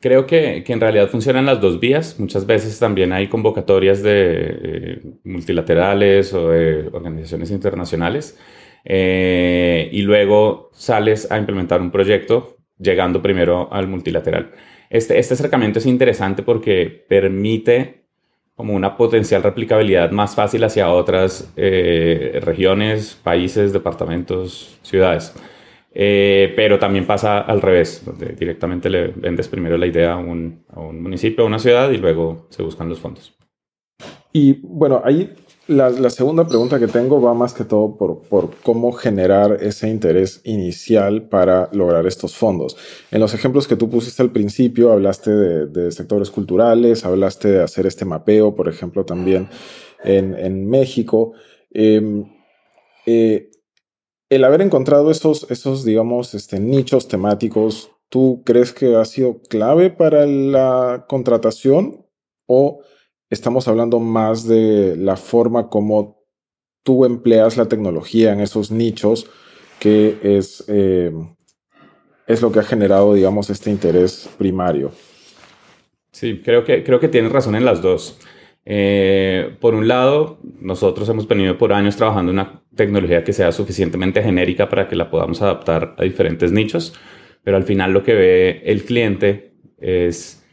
Creo 0.00 0.26
que, 0.26 0.62
que, 0.64 0.72
en 0.72 0.80
realidad 0.80 1.08
funcionan 1.08 1.46
las 1.46 1.60
dos 1.60 1.80
vías. 1.80 2.20
Muchas 2.20 2.46
veces 2.46 2.78
también 2.78 3.12
hay 3.12 3.28
convocatorias 3.28 4.02
de 4.02 4.58
eh, 4.62 5.02
multilaterales 5.24 6.32
o 6.34 6.50
de 6.50 6.88
organizaciones 6.92 7.50
internacionales. 7.50 8.38
Eh, 8.84 9.88
y 9.92 10.02
luego 10.02 10.70
sales 10.72 11.30
a 11.30 11.38
implementar 11.38 11.80
un 11.80 11.90
proyecto 11.90 12.56
llegando 12.78 13.20
primero 13.20 13.72
al 13.72 13.88
multilateral. 13.88 14.52
Este, 14.88 15.18
este 15.18 15.34
acercamiento 15.34 15.78
es 15.78 15.86
interesante 15.86 16.42
porque 16.42 17.04
permite 17.08 18.04
como 18.54 18.74
una 18.74 18.96
potencial 18.96 19.42
replicabilidad 19.42 20.10
más 20.10 20.34
fácil 20.34 20.64
hacia 20.64 20.90
otras 20.90 21.52
eh, 21.56 22.40
regiones, 22.42 23.18
países, 23.22 23.72
departamentos, 23.72 24.78
ciudades. 24.82 25.34
Eh, 26.00 26.52
pero 26.54 26.78
también 26.78 27.06
pasa 27.06 27.40
al 27.40 27.60
revés, 27.60 28.02
donde 28.04 28.28
directamente 28.28 28.88
le 28.88 29.08
vendes 29.08 29.48
primero 29.48 29.76
la 29.76 29.88
idea 29.88 30.12
a 30.12 30.16
un, 30.16 30.62
a 30.68 30.78
un 30.78 31.02
municipio, 31.02 31.42
a 31.42 31.48
una 31.48 31.58
ciudad 31.58 31.90
y 31.90 31.96
luego 31.96 32.46
se 32.50 32.62
buscan 32.62 32.88
los 32.88 33.00
fondos. 33.00 33.34
Y 34.32 34.60
bueno, 34.62 35.02
ahí 35.04 35.32
la, 35.66 35.90
la, 35.90 36.08
segunda 36.08 36.46
pregunta 36.46 36.78
que 36.78 36.86
tengo 36.86 37.20
va 37.20 37.34
más 37.34 37.52
que 37.52 37.64
todo 37.64 37.96
por, 37.96 38.22
por, 38.22 38.50
cómo 38.62 38.92
generar 38.92 39.58
ese 39.60 39.88
interés 39.88 40.40
inicial 40.44 41.22
para 41.24 41.68
lograr 41.72 42.06
estos 42.06 42.36
fondos. 42.36 42.76
En 43.10 43.18
los 43.18 43.34
ejemplos 43.34 43.66
que 43.66 43.74
tú 43.74 43.90
pusiste 43.90 44.22
al 44.22 44.30
principio, 44.30 44.92
hablaste 44.92 45.32
de, 45.32 45.66
de 45.66 45.90
sectores 45.90 46.30
culturales, 46.30 47.04
hablaste 47.04 47.48
de 47.48 47.62
hacer 47.64 47.86
este 47.86 48.04
mapeo, 48.04 48.54
por 48.54 48.68
ejemplo, 48.68 49.04
también 49.04 49.48
en, 50.04 50.38
en 50.38 50.70
México. 50.70 51.32
Em, 51.72 52.24
eh, 53.10 53.47
el 54.30 54.44
haber 54.44 54.60
encontrado 54.60 55.10
esos, 55.10 55.50
esos 55.50 55.84
digamos, 55.84 56.34
este, 56.34 56.60
nichos 56.60 57.08
temáticos, 57.08 57.90
¿tú 58.08 58.42
crees 58.44 58.72
que 58.72 58.96
ha 58.96 59.04
sido 59.04 59.40
clave 59.48 59.90
para 59.90 60.26
la 60.26 61.06
contratación 61.08 62.06
o 62.46 62.80
estamos 63.30 63.68
hablando 63.68 64.00
más 64.00 64.46
de 64.46 64.96
la 64.96 65.16
forma 65.16 65.68
como 65.68 66.22
tú 66.82 67.04
empleas 67.04 67.56
la 67.56 67.68
tecnología 67.68 68.32
en 68.32 68.40
esos 68.40 68.70
nichos 68.70 69.28
que 69.78 70.18
es, 70.22 70.64
eh, 70.68 71.12
es 72.26 72.42
lo 72.42 72.50
que 72.50 72.60
ha 72.60 72.64
generado, 72.64 73.14
digamos, 73.14 73.50
este 73.50 73.70
interés 73.70 74.28
primario? 74.38 74.92
Sí, 76.12 76.40
creo 76.42 76.64
que, 76.64 76.82
creo 76.82 77.00
que 77.00 77.08
tienes 77.08 77.30
razón 77.30 77.54
en 77.54 77.64
las 77.64 77.80
dos. 77.80 78.18
Eh, 78.70 79.56
por 79.60 79.74
un 79.74 79.88
lado, 79.88 80.38
nosotros 80.60 81.08
hemos 81.08 81.26
venido 81.26 81.56
por 81.56 81.72
años 81.72 81.96
trabajando 81.96 82.30
una 82.30 82.60
tecnología 82.76 83.24
que 83.24 83.32
sea 83.32 83.50
suficientemente 83.50 84.22
genérica 84.22 84.68
para 84.68 84.86
que 84.86 84.94
la 84.94 85.08
podamos 85.08 85.40
adaptar 85.40 85.94
a 85.96 86.02
diferentes 86.02 86.52
nichos, 86.52 86.92
pero 87.42 87.56
al 87.56 87.64
final 87.64 87.94
lo 87.94 88.02
que 88.02 88.12
ve 88.12 88.62
el 88.66 88.84
cliente 88.84 89.54
es 89.78 90.44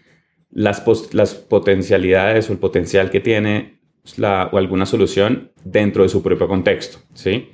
las, 0.49 0.81
las 1.13 1.35
potencialidades 1.35 2.49
o 2.49 2.53
el 2.53 2.59
potencial 2.59 3.09
que 3.09 3.19
tiene 3.19 3.79
la, 4.15 4.49
o 4.49 4.57
alguna 4.59 4.85
solución 4.85 5.51
dentro 5.65 6.03
de 6.03 6.09
su 6.09 6.23
propio 6.23 6.47
contexto, 6.47 6.99
¿sí? 7.13 7.49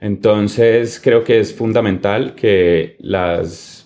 Entonces, 0.00 0.98
creo 0.98 1.22
que 1.22 1.38
es 1.38 1.54
fundamental 1.54 2.34
que 2.34 2.96
las 2.98 3.79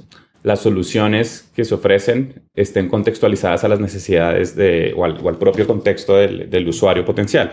las 0.45 0.61
soluciones 0.61 1.51
que 1.57 1.65
se 1.65 1.75
ofrecen 1.75 2.43
estén 2.55 2.89
contextualizadas 2.89 3.65
a 3.65 3.69
las 3.69 3.81
necesidades 3.81 4.55
de, 4.55 4.93
o, 4.95 5.05
al, 5.07 5.39
propio 5.39 5.67
contexto 5.67 6.17
del, 6.17 6.69
usuario 6.69 7.03
potencial. 7.03 7.51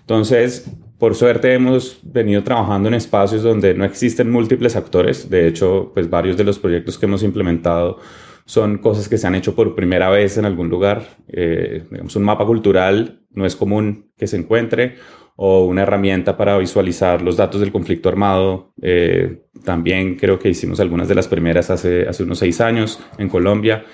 Entonces, 0.00 0.68
por 0.98 1.14
suerte 1.14 1.54
hemos 1.54 2.00
venido 2.02 2.42
trabajando 2.42 2.88
en 2.88 2.94
espacios 2.94 3.44
donde 3.44 3.74
no 3.74 3.84
existen 3.84 4.28
múltiples 4.28 4.74
actores. 4.74 5.30
De 5.30 5.46
hecho, 5.46 5.92
pues 5.94 6.10
varios 6.10 6.36
de 6.36 6.42
los 6.42 6.58
proyectos 6.58 6.98
que 6.98 7.06
hemos 7.06 7.22
implementado 7.22 8.00
son 8.44 8.78
cosas 8.78 9.08
que 9.08 9.18
se 9.18 9.26
han 9.28 9.36
hecho 9.36 9.54
por 9.54 9.76
primera 9.76 10.10
vez 10.10 10.36
en 10.36 10.44
algún 10.44 10.68
lugar. 10.68 11.16
Eh, 11.28 11.84
un 11.92 12.22
mapa 12.24 12.44
cultural 12.44 13.20
no 13.30 13.46
es 13.46 13.54
común 13.54 14.10
que 14.18 14.26
se 14.26 14.36
encuentre 14.36 14.96
o 15.36 15.64
una 15.64 15.82
herramienta 15.82 16.36
para 16.36 16.58
visualizar 16.58 17.22
los 17.22 17.36
datos 17.36 17.60
del 17.60 17.72
conflicto 17.72 18.08
armado. 18.08 18.72
Eh, 18.82 19.42
también 19.64 20.16
creo 20.16 20.38
que 20.38 20.50
hicimos 20.50 20.80
algunas 20.80 21.08
de 21.08 21.14
las 21.14 21.28
primeras 21.28 21.70
hace, 21.70 22.08
hace 22.08 22.22
unos 22.22 22.38
seis 22.38 22.60
años 22.60 23.00
en 23.18 23.28
Colombia. 23.28 23.84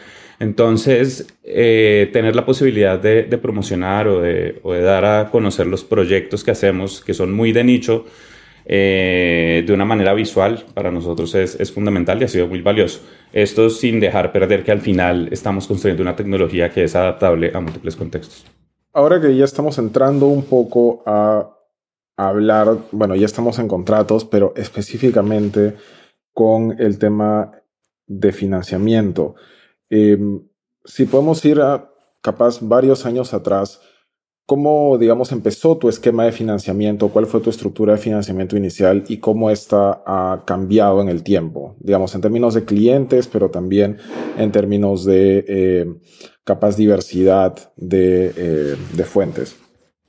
Entonces, 0.41 1.27
eh, 1.43 2.11
tener 2.13 2.37
la 2.37 2.45
posibilidad 2.45 2.99
de, 2.99 3.25
promocionar 3.39 4.07
o 4.07 4.21
de, 4.21 4.61
dar 4.63 5.05
a 5.05 5.31
conocer 5.31 5.67
los 5.67 5.85
proyectos 5.85 6.45
que 6.45 6.53
hacemos, 6.53 7.01
que 7.01 7.13
son 7.13 7.33
muy 7.33 7.53
de 7.53 7.65
nicho, 7.65 8.07
eh, 8.65 9.65
de 9.67 9.73
una 9.73 9.85
manera 9.85 10.15
visual, 10.15 10.65
para 10.75 10.91
nosotros 10.93 11.35
es, 11.35 11.59
es, 11.59 11.73
fundamental 11.73 12.21
y 12.21 12.25
ha 12.25 12.29
sido 12.29 12.47
muy 12.47 12.61
valioso. 12.61 13.01
Esto 13.33 13.71
sin 13.71 13.99
dejar 13.99 14.31
perder 14.31 14.63
que 14.63 14.71
al 14.71 14.81
final 14.81 15.29
estamos 15.33 15.67
construyendo 15.67 16.03
una 16.03 16.15
tecnología 16.15 16.71
que 16.71 16.85
es 16.85 16.95
adaptable 16.95 17.51
a 17.55 17.61
múltiples 17.61 17.97
contextos 17.97 18.45
ahora 18.99 19.21
que 19.21 19.37
ya 19.37 19.45
estamos 19.45 19.79
entrando 19.79 20.27
un 20.27 20.43
poco 20.43 21.05
a 21.07 21.57
hablar, 22.17 22.79
bueno, 22.91 23.15
ya 23.15 23.27
estamos 23.27 23.61
en 23.61 23.69
contratos, 23.69 24.25
pero 24.25 24.53
específicamente 24.57 25.77
con 26.35 26.75
el 26.81 26.99
tema 26.99 27.53
de 28.09 28.33
financiamiento. 28.33 29.37
Em, 29.89 30.43
si 30.85 31.05
podemos 31.05 31.45
ir 31.45 31.61
a 31.61 31.89
capaz 32.21 32.59
varios 32.61 33.07
años 33.07 33.35
atrás, 33.35 33.81
¿Cómo, 34.49 34.97
digamos, 34.97 35.31
empezó 35.31 35.77
tu 35.77 35.91
esquema 35.91 36.25
de 36.25 36.33
financiamiento? 36.33 37.11
¿Cuál 37.11 37.27
fue 37.27 37.43
tu 37.43 37.51
estructura 37.51 37.93
de 37.93 37.99
financiamiento 37.99 38.57
inicial 38.57 39.05
y 39.07 39.19
cómo 39.19 39.51
esta 39.51 40.03
ha 40.07 40.43
cambiado 40.47 41.03
en 41.03 41.11
el 41.11 41.23
tiempo? 41.23 41.77
Digamos, 41.81 42.15
en 42.15 42.23
términos 42.23 42.55
de 42.55 42.65
clientes, 42.65 43.27
pero 43.27 43.51
también 43.51 43.99
en 44.39 44.51
términos 44.51 45.05
de 45.05 45.45
eh, 45.47 45.87
capaz 46.49 46.79
diversidad 46.79 47.73
de, 47.77 48.33
eh, 48.35 48.77
de 48.95 49.05
fuentes. 49.05 49.55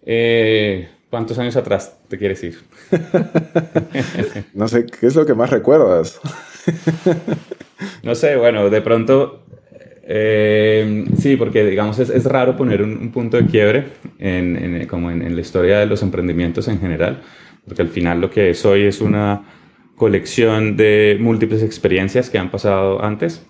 Eh, 0.05 0.88
¿Cuántos 1.10 1.38
años 1.38 1.58
atrás 1.58 1.98
te 2.08 2.17
quieres 2.17 2.41
ir? 2.46 2.58
no 4.53 4.69
sé, 4.69 4.86
¿qué 4.86 5.08
es 5.08 5.15
lo 5.15 5.25
que 5.25 5.34
más 5.34 5.50
recuerdas? 5.50 6.22
no 8.03 8.15
sé, 8.15 8.38
bueno, 8.38 8.69
de 8.69 8.81
pronto 8.81 9.43
eh, 10.03 11.03
sí, 11.19 11.36
porque 11.36 11.65
digamos 11.65 12.00
es, 12.00 12.10
es 12.10 12.24
raro 12.24 12.55
poner 12.55 12.84
un, 12.84 13.12
punto 13.12 13.36
de 13.36 13.46
quiebre 13.46 13.88
en, 14.17 14.88
como 14.88 15.12
en, 15.12 15.36
la 15.36 15.41
historia 15.41 15.79
de 15.79 15.88
los 15.88 16.01
emprendimientos 16.03 16.69
en 16.69 16.79
general, 16.79 17.22
porque 17.65 17.81
al 17.81 17.89
final 17.89 18.22
lo 18.22 18.29
que 18.29 18.53
soy 18.53 18.86
es 18.86 19.01
una 19.01 19.43
colección 19.98 20.77
de 20.77 21.17
múltiples 21.19 21.62
experiencias 21.63 22.29
que 22.29 22.38
han 22.38 22.50
pasado 22.50 23.03
antes. 23.03 23.46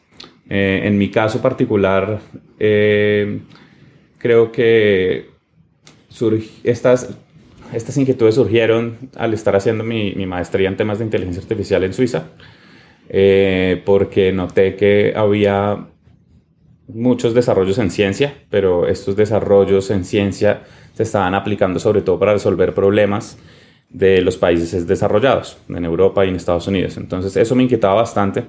Eh, 0.49 0.81
en 0.83 0.97
mi 0.97 1.09
caso 1.11 1.41
particular, 1.41 2.19
eh, 2.59 3.39
creo 4.17 4.51
que 4.51 5.29
estas, 6.63 7.15
estas 7.73 7.97
inquietudes 7.97 8.35
surgieron 8.35 8.97
al 9.15 9.33
estar 9.33 9.55
haciendo 9.55 9.83
mi, 9.83 10.13
mi, 10.15 10.25
maestría 10.25 10.67
en 10.67 10.75
temas 10.75 10.99
de 10.99 11.05
inteligencia 11.05 11.41
artificial 11.41 11.83
en 11.83 11.93
Suiza, 11.93 12.25
porque 13.85 14.31
noté 14.33 14.75
que 14.75 15.13
había 15.15 15.87
muchos 16.93 17.33
desarrollos 17.33 17.77
en 17.77 17.91
ciencia, 17.91 18.33
pero 18.49 18.87
estos 18.87 19.15
desarrollos 19.15 19.89
en 19.91 20.03
ciencia 20.03 20.63
se 20.93 21.03
estaban 21.03 21.33
aplicando 21.35 21.79
sobre 21.79 22.01
todo 22.01 22.19
para 22.19 22.33
resolver 22.33 22.73
problemas 22.73 23.37
de 23.89 24.21
los 24.21 24.37
países 24.37 24.87
desarrollados, 24.87 25.57
en 25.69 25.85
Europa 25.85 26.25
y 26.25 26.29
en 26.29 26.35
Estados 26.35 26.67
Unidos. 26.67 26.97
Entonces 26.97 27.35
eso 27.37 27.55
me 27.55 27.63
inquietaba 27.63 27.95
bastante 27.95 28.45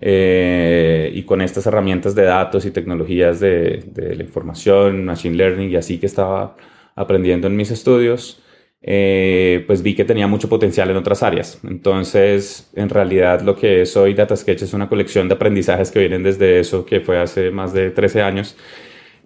eh, 0.00 1.10
y 1.14 1.22
con 1.22 1.40
estas 1.40 1.66
herramientas 1.66 2.14
de 2.14 2.24
datos 2.24 2.66
y 2.66 2.70
tecnologías 2.70 3.40
de, 3.40 3.84
de, 3.86 4.16
la 4.16 4.22
información, 4.22 5.04
machine 5.04 5.36
learning 5.36 5.70
y 5.70 5.76
así 5.76 5.98
que 5.98 6.06
estaba 6.06 6.56
aprendiendo 6.94 7.46
en 7.46 7.56
mis 7.56 7.70
estudios, 7.70 8.42
eh, 8.86 9.64
pues 9.66 9.82
vi 9.82 9.94
que 9.94 10.04
tenía 10.04 10.26
mucho 10.26 10.48
potencial 10.48 10.90
en 10.90 10.96
otras 10.96 11.22
áreas. 11.22 11.58
Entonces, 11.64 12.70
en 12.74 12.90
realidad 12.90 13.40
lo 13.40 13.56
que 13.56 13.82
es 13.82 13.96
hoy 13.96 14.12
DataSketch 14.14 14.62
es 14.62 14.74
una 14.74 14.88
colección 14.88 15.26
de 15.28 15.34
aprendizajes 15.34 15.90
que 15.90 16.00
vienen 16.00 16.22
desde 16.22 16.60
eso, 16.60 16.84
que 16.84 17.00
fue 17.00 17.18
hace 17.18 17.50
más 17.50 17.72
de 17.72 17.90
13 17.90 18.22
años. 18.22 18.56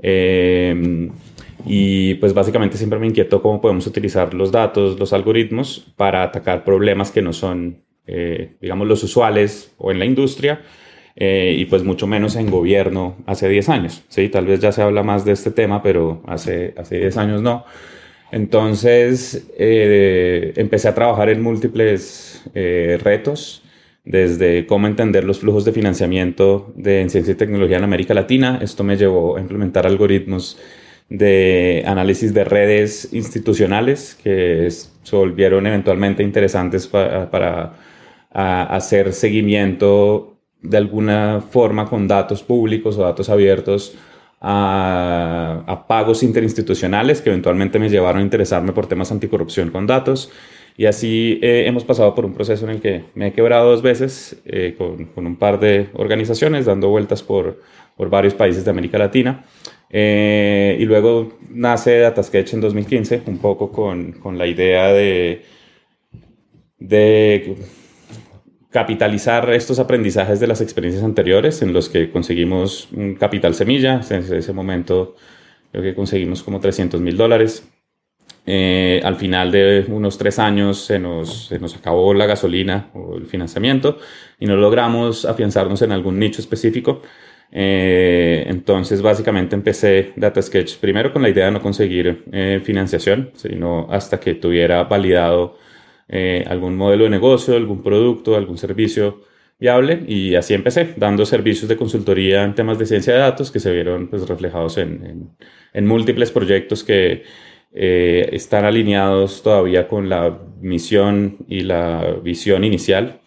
Eh, 0.01 1.11
y 1.67 2.15
pues 2.15 2.35
básicamente 2.35 2.77
siempre 2.77 2.99
me 3.01 3.09
inquietó 3.09 3.43
cómo 3.43 3.61
podemos 3.61 3.87
utilizar 3.87 4.33
los 4.33 4.53
datos, 4.53 4.99
los 4.99 5.13
algoritmos 5.13 5.93
para 5.97 6.23
atacar 6.23 6.65
problemas 6.65 7.11
que 7.11 7.21
no 7.21 7.33
son, 7.33 7.83
eh, 8.09 8.57
digamos, 8.61 8.89
los 8.89 9.03
usuales 9.05 9.73
o 9.79 9.93
en 9.93 9.99
la 9.99 10.05
industria. 10.05 10.63
y 11.21 11.65
pues 11.65 11.83
mucho 11.83 12.07
menos 12.07 12.37
en 12.37 12.49
gobierno 12.49 13.17
hace 13.27 13.49
10 13.49 13.69
años. 13.71 14.05
¿sí? 14.09 14.29
Tal 14.29 14.47
vez 14.47 14.61
ya 14.61 14.71
se 14.71 14.83
habla 14.83 15.03
más 15.03 15.25
de 15.25 15.33
este 15.33 15.51
tema, 15.51 15.83
pero 15.83 16.23
hace, 16.27 16.75
hace 16.77 16.99
10 16.99 17.17
años 17.17 17.43
no. 17.43 17.65
Entonces 18.31 19.49
eh, 19.59 20.53
empecé 20.57 20.89
a 20.89 20.95
trabajar 20.95 21.31
en 21.31 21.43
múltiples 21.43 22.43
eh, 22.55 22.99
retos, 23.03 23.63
desde 24.05 24.67
cómo 24.67 24.87
entender 24.87 25.25
los 25.25 25.41
flujos 25.41 25.65
de 25.67 25.73
financiamiento 25.73 26.73
de 26.77 27.03
en 27.03 27.11
ciencia 27.11 27.33
y 27.33 27.37
tecnología 27.37 27.77
en 27.77 27.85
América 27.85 28.15
Latina. 28.15 28.59
Esto 28.63 28.83
me 28.85 28.97
llevó 28.97 29.37
a 29.37 29.41
implementar 29.41 29.87
algoritmos 29.87 30.59
de 31.11 31.85
análisis 31.87 32.33
de 32.33 32.45
redes 32.45 33.09
institucionales 33.13 34.19
que 34.23 34.69
se 34.71 35.17
volvieron 35.17 35.67
eventualmente 35.67 36.23
interesantes 36.23 36.87
para 36.87 37.75
hacer 38.31 39.13
seguimiento 39.13 40.37
de 40.63 40.77
alguna 40.77 41.41
forma 41.41 41.89
con 41.89 42.09
datos 42.09 42.43
públicos 42.43 42.97
o 42.99 43.03
datos 43.03 43.29
abiertos 43.29 43.97
a, 44.41 45.85
pagos 45.89 46.23
interinstitucionales 46.23 47.23
que 47.23 47.31
eventualmente 47.31 47.79
me 47.79 47.89
llevaron 47.89 48.21
a 48.21 48.25
interesarme 48.25 48.73
por 48.73 48.87
temas 48.87 49.11
anticorrupción 49.11 49.71
con 49.71 49.87
datos. 49.87 50.31
Y 50.77 50.87
así 50.87 51.41
eh, 51.43 51.65
hemos 51.67 51.85
pasado 51.85 52.15
por 52.15 52.25
un 52.25 52.35
proceso 52.35 52.65
en 52.65 52.71
el 52.71 52.81
que 52.81 53.05
me 53.15 53.29
he 53.29 53.33
quebrado 53.33 53.71
dos 53.71 53.83
veces 53.83 54.41
eh, 54.45 54.77
con, 54.79 55.07
con, 55.07 55.27
un 55.27 55.37
par 55.37 55.59
de 55.59 55.89
organizaciones, 55.95 56.67
dando 56.67 56.89
vueltas 56.89 57.23
por, 57.23 57.61
por 57.97 58.11
varios 58.11 58.35
países 58.35 58.65
de 58.65 58.71
América 58.71 58.97
Latina. 58.97 59.45
Eh, 59.91 60.77
y 60.79 60.85
luego 60.85 61.39
nace 61.51 61.99
DataSketch 61.99 62.55
en 62.55 62.61
2015, 62.61 63.23
un 63.27 63.39
poco 63.39 63.73
con, 63.73 64.13
con 64.13 64.39
la 64.39 64.47
idea 64.47 64.93
de, 64.93 65.43
de 66.79 67.57
capitalizar 68.71 69.51
estos 69.51 69.79
aprendizajes 69.79 70.41
de 70.41 70.47
las 70.47 70.61
experiencias 70.61 71.05
anteriores 71.05 71.63
en 71.63 71.73
los 71.73 71.89
que 71.89 72.11
conseguimos 72.11 72.89
un 72.93 73.15
capital 73.15 73.55
semilla. 73.55 74.01
En 74.11 74.33
ese 74.33 74.53
momento 74.53 75.17
creo 75.73 75.83
que 75.83 75.95
conseguimos 75.95 76.43
como 76.43 76.61
300 76.61 77.01
mil 77.01 77.17
dólares. 77.17 77.67
Eh, 78.51 79.01
al 79.05 79.17
final 79.17 79.51
de 79.53 79.85
unos 79.89 80.17
tres 80.17 80.39
años 80.39 80.79
se 80.79 80.99
nos, 80.99 81.49
se 81.49 81.59
nos 81.59 81.77
acabó 81.77 82.15
la 82.15 82.25
gasolina 82.25 82.89
o 82.95 83.17
el 83.17 83.27
financiamiento 83.27 83.99
y 84.39 84.47
no 84.47 84.57
logramos 84.57 85.27
afianzarnos 85.27 85.83
en 85.83 85.93
algún 85.93 86.19
nicho 86.19 86.41
específico. 86.41 87.03
Eh, 87.51 88.45
entonces, 88.47 89.01
básicamente 89.03 89.55
empecé 89.55 90.13
Data 90.17 90.41
Sketch 90.43 90.77
primero 90.77 91.13
con 91.13 91.23
la 91.23 91.31
idea 91.31 91.47
de 91.47 91.53
no 91.53 91.63
conseguir 91.63 92.25
eh, 92.33 92.61
financiación, 92.63 93.31
sino 93.35 93.87
hasta 93.91 94.21
que 94.21 94.35
tuviera 94.35 94.85
validado 94.85 95.57
eh, 96.09 96.45
algún 96.49 96.77
modelo 96.77 97.05
de 97.05 97.11
negocio, 97.11 97.57
algún 97.57 97.83
producto, 97.83 98.37
algún 98.37 98.59
servicio 98.59 99.23
viable 99.61 100.05
y 100.07 100.35
así 100.37 100.55
empecé, 100.55 100.95
dando 100.97 101.27
servicios 101.27 101.69
de 101.69 101.77
consultoría 101.77 102.45
en 102.45 102.55
temas 102.55 102.79
de 102.79 102.87
ciencia 102.87 103.13
de 103.13 103.21
datos 103.21 103.51
que 103.51 103.61
se 103.61 103.73
vieron 103.73 104.09
pues, 104.09 104.29
reflejados 104.29 104.79
en, 104.79 105.37
en, 105.73 105.87
múltiples 105.87 106.31
proyectos 106.31 106.85
que 106.85 107.25
están 107.73 108.65
alineados 108.65 109.43
todavía 109.43 109.89
con 109.89 110.09
la 110.09 110.39
misión 110.61 111.39
y 111.49 111.63
la 111.63 112.17
visión 112.23 112.65
inicial 112.65 113.21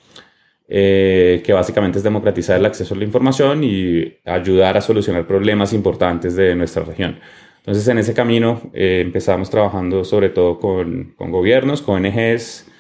eh, 0.74 1.42
que 1.44 1.52
básicamente 1.52 1.98
es 1.98 2.04
democratizar 2.06 2.58
el 2.58 2.66
acceso 2.66 2.94
a 2.94 2.98
la 2.98 3.04
información 3.04 3.62
y 3.62 4.20
ayudar 4.24 4.78
a 4.78 4.82
solucionar 4.82 5.28
problemas 5.28 5.74
importantes 5.74 6.38
de 6.38 6.56
nuestra 6.56 6.86
región. 6.86 7.20
Entonces, 7.58 7.86
en 7.90 7.98
ese 7.98 8.14
camino 8.14 8.72
eh, 8.74 9.02
empezamos 9.02 9.50
trabajando 9.50 10.06
sobre 10.06 10.30
todo 10.30 10.60
con, 10.60 11.14
con 11.18 11.30
gobiernos, 11.30 11.82
con 11.82 12.06
ONGs 12.06 12.71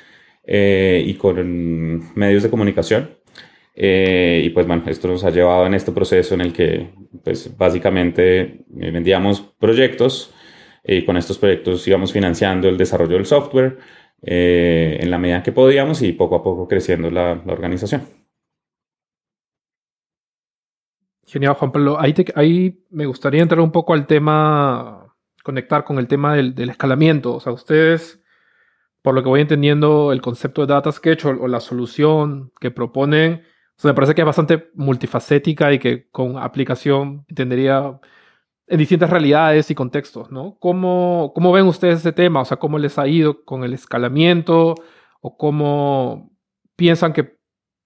eh, 0.53 1.01
y 1.05 1.13
con 1.13 2.15
medios 2.15 2.43
de 2.43 2.49
comunicación. 2.49 3.11
y 3.75 4.49
pues 4.49 4.67
bueno, 4.67 4.83
esto 4.87 5.07
nos 5.07 5.23
ha 5.23 5.29
llevado 5.29 5.65
en 5.65 5.73
este 5.75 5.91
proceso 5.91 6.35
en 6.35 6.41
el 6.41 6.51
que 6.51 6.89
pues 7.23 7.55
básicamente 7.57 8.65
vendíamos 8.67 9.41
proyectos 9.59 10.33
y 10.83 11.05
con 11.05 11.17
estos 11.17 11.37
proyectos 11.37 11.87
íbamos 11.87 12.11
financiando 12.11 12.67
el 12.67 12.77
desarrollo 12.77 13.15
del 13.15 13.25
software, 13.25 13.77
eh, 14.23 14.97
en 14.99 15.09
la 15.09 15.17
medida 15.17 15.43
que 15.43 15.51
podíamos 15.51 16.01
y 16.01 16.11
poco 16.13 16.35
a 16.35 16.43
poco 16.43 16.67
creciendo 16.67 17.09
la, 17.09 17.41
organización. 17.47 18.03
Genial, 21.25 21.53
Juan 21.53 21.71
Pablo. 21.71 21.97
Ahí, 21.99 22.85
me 22.89 23.05
gustaría 23.05 23.41
entrar 23.41 23.61
un 23.61 23.71
poco 23.71 23.93
al 23.93 24.05
tema, 24.05 25.15
conectar 25.43 25.83
con 25.85 25.97
el 25.97 26.07
tema 26.07 26.35
del, 26.35 26.69
escalamiento. 26.69 27.35
O 27.35 27.39
sea, 27.39 27.53
ustedes, 27.53 28.20
por 29.01 29.15
lo 29.15 29.23
que 29.23 29.29
voy 29.29 29.41
entendiendo, 29.41 30.11
el 30.11 30.21
concepto 30.21 30.61
de 30.61 30.73
Data 30.73 30.91
Sketch 30.91 31.25
o, 31.25 31.47
la 31.47 31.59
solución 31.59 32.51
que 32.59 32.71
proponen, 32.71 33.43
me 33.83 33.93
parece 33.93 34.13
que 34.13 34.21
es 34.21 34.25
bastante 34.25 34.69
multifacética 34.75 35.73
y 35.73 35.79
que 35.79 36.07
con 36.11 36.37
aplicación 36.37 37.25
entendería 37.27 37.99
en 38.67 38.77
distintas 38.77 39.09
realidades 39.09 39.71
y 39.71 39.75
contextos, 39.75 40.31
¿no? 40.31 40.55
¿Cómo, 40.59 41.31
¿Cómo, 41.33 41.51
ven 41.51 41.65
ustedes 41.65 41.99
ese 41.99 42.11
tema? 42.11 42.41
O 42.41 42.45
sea, 42.45 42.57
¿cómo 42.57 42.77
les 42.77 42.99
ha 42.99 43.07
ido 43.07 43.43
con 43.43 43.63
el 43.63 43.73
escalamiento? 43.73 44.75
¿O 45.19 45.35
cómo 45.35 46.31
piensan 46.75 47.11
que 47.11 47.37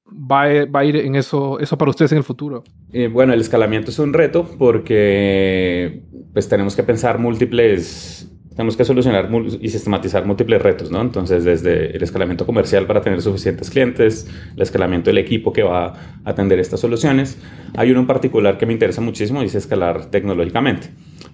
va 0.06 0.44
a, 0.44 0.66
va 0.66 0.82
a 0.82 0.86
ir 0.86 0.98
en 0.98 1.16
eso, 1.16 1.60
eso 1.60 1.78
para 1.78 1.90
ustedes 1.90 2.12
en 2.12 2.20
el 2.20 2.24
futuro? 2.24 2.64
Eh, 2.92 3.08
bueno, 3.08 3.34
el 3.34 3.42
escalamiento 3.42 3.90
es 3.90 4.00
un 4.00 4.14
reto 4.14 4.48
porque 4.60 6.04
pues 6.34 6.48
tenemos 6.50 6.76
que 6.76 6.84
pensar 6.84 7.20
múltiples 7.20 8.35
tenemos 8.56 8.78
que 8.78 8.86
solucionar 8.86 9.30
y 9.60 9.70
sistematizar 9.70 10.26
múltiples 10.26 10.62
retos, 10.62 10.90
¿no? 10.90 11.02
Entonces, 11.02 11.44
desde 11.44 11.96
el 11.96 12.02
escalamiento 12.02 12.46
comercial 12.46 12.88
para 12.88 13.02
tener 13.02 13.22
suficientes 13.22 13.70
clientes, 13.70 14.28
el 14.56 14.62
escalamiento 14.62 15.10
del 15.10 15.18
equipo 15.18 15.52
que 15.52 15.64
va 15.64 15.88
a 15.88 15.94
atender 16.24 16.60
estas 16.60 16.80
soluciones. 16.80 17.38
Hay 17.76 17.92
uno 17.92 18.00
en 18.00 18.08
particular 18.08 18.58
que 18.58 18.66
me 18.66 18.74
interesa 18.74 19.02
muchísimo 19.02 19.44
y 19.44 19.48
es 19.48 19.56
escalar 19.56 20.10
tecnológicamente. 20.10 20.88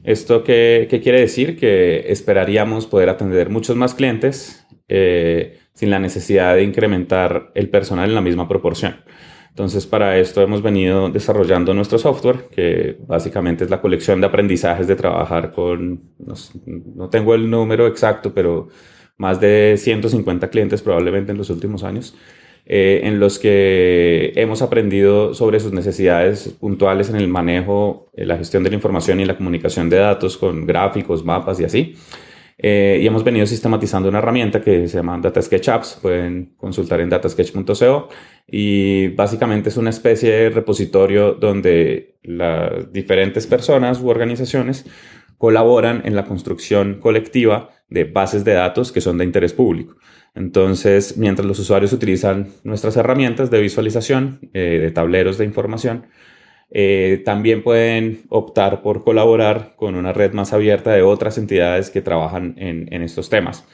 ¿Esto 0.03 0.43
qué, 0.43 0.87
qué 0.89 0.99
quiere 0.99 1.19
decir? 1.19 1.57
Que 1.57 2.11
esperaríamos 2.11 2.87
poder 2.87 3.09
atender 3.09 3.51
muchos 3.51 3.75
más 3.75 3.93
clientes 3.93 4.65
eh, 4.87 5.59
sin 5.73 5.91
la 5.91 5.99
necesidad 5.99 6.55
de 6.55 6.63
incrementar 6.63 7.51
el 7.55 7.69
personal 7.69 8.09
en 8.09 8.15
la 8.15 8.21
misma 8.21 8.47
proporción. 8.47 8.95
Entonces, 9.51 9.85
para 9.85 10.17
esto 10.17 10.41
hemos 10.41 10.61
venido 10.61 11.09
desarrollando 11.09 11.73
nuestro 11.73 11.97
software, 11.97 12.47
que 12.55 12.97
básicamente 13.05 13.65
es 13.65 13.69
la 13.69 13.81
colección 13.81 14.21
de 14.21 14.27
aprendizajes 14.27 14.87
de 14.87 14.95
trabajar 14.95 15.51
con, 15.51 16.03
no, 16.17 17.09
tengo 17.09 17.35
el 17.35 17.49
número 17.49 17.85
exacto, 17.85 18.33
pero 18.33 18.69
más 19.17 19.41
de 19.41 19.75
150 19.77 20.49
clientes 20.49 20.81
probablemente 20.81 21.33
en 21.33 21.37
los 21.37 21.49
últimos 21.49 21.83
años, 21.83 22.15
eh, 22.65 23.01
en 23.03 23.19
los 23.19 23.39
que 23.39 24.31
hemos 24.37 24.61
aprendido 24.61 25.33
sobre 25.33 25.59
sus 25.59 25.73
necesidades 25.73 26.47
puntuales 26.57 27.09
en 27.09 27.17
el 27.17 27.27
manejo, 27.27 28.09
la 28.13 28.37
gestión 28.37 28.63
de 28.63 28.69
la 28.69 28.77
información 28.77 29.19
y 29.19 29.25
la 29.25 29.35
comunicación 29.35 29.89
de 29.89 29.97
datos 29.97 30.37
con 30.37 30.65
gráficos, 30.65 31.25
mapas 31.25 31.59
y 31.59 31.65
así. 31.65 31.95
Eh, 32.63 32.99
y 33.01 33.07
hemos 33.07 33.23
venido 33.23 33.47
sistematizando 33.47 34.07
una 34.07 34.19
herramienta 34.19 34.61
que 34.61 34.87
se 34.87 34.97
llama 34.97 35.17
Data 35.17 35.41
Sketch 35.41 35.69
Apps. 35.69 35.97
Pueden 35.99 36.53
consultar 36.57 37.01
en 37.01 37.09
datasketch.co 37.09 38.09
y 38.47 39.07
básicamente 39.09 39.69
es 39.69 39.77
una 39.77 39.89
especie 39.89 40.31
de 40.31 40.49
repositorio 40.51 41.33
donde 41.33 42.19
las 42.21 42.93
diferentes 42.93 43.47
personas 43.47 43.99
u 43.99 44.09
organizaciones 44.09 44.85
colaboran 45.39 46.03
en 46.05 46.15
la 46.15 46.25
construcción 46.25 46.99
colectiva 46.99 47.71
de 47.89 48.03
bases 48.03 48.43
de 48.45 48.53
datos 48.53 48.91
que 48.91 49.01
son 49.01 49.17
de 49.17 49.25
interés 49.25 49.53
público. 49.53 49.95
Entonces, 50.35 51.17
mientras 51.17 51.47
los 51.47 51.57
usuarios 51.57 51.93
utilizan 51.93 52.49
nuestras 52.63 52.95
herramientas 52.95 53.49
de 53.49 53.59
visualización, 53.59 54.51
eh, 54.53 54.77
de 54.79 54.91
tableros 54.91 55.39
de 55.39 55.45
información, 55.45 56.05
eh, 56.71 57.21
también 57.25 57.63
pueden 57.63 58.23
optar 58.29 58.81
por 58.81 59.03
colaborar 59.03 59.73
con 59.75 59.95
una 59.95 60.13
red 60.13 60.33
más 60.33 60.53
abierta 60.53 60.91
de 60.91 61.01
otras 61.01 61.37
entidades 61.37 61.89
que 61.89 62.01
trabajan 62.01 62.55
en 62.57 63.03
estos 63.03 63.29
temas. 63.29 63.65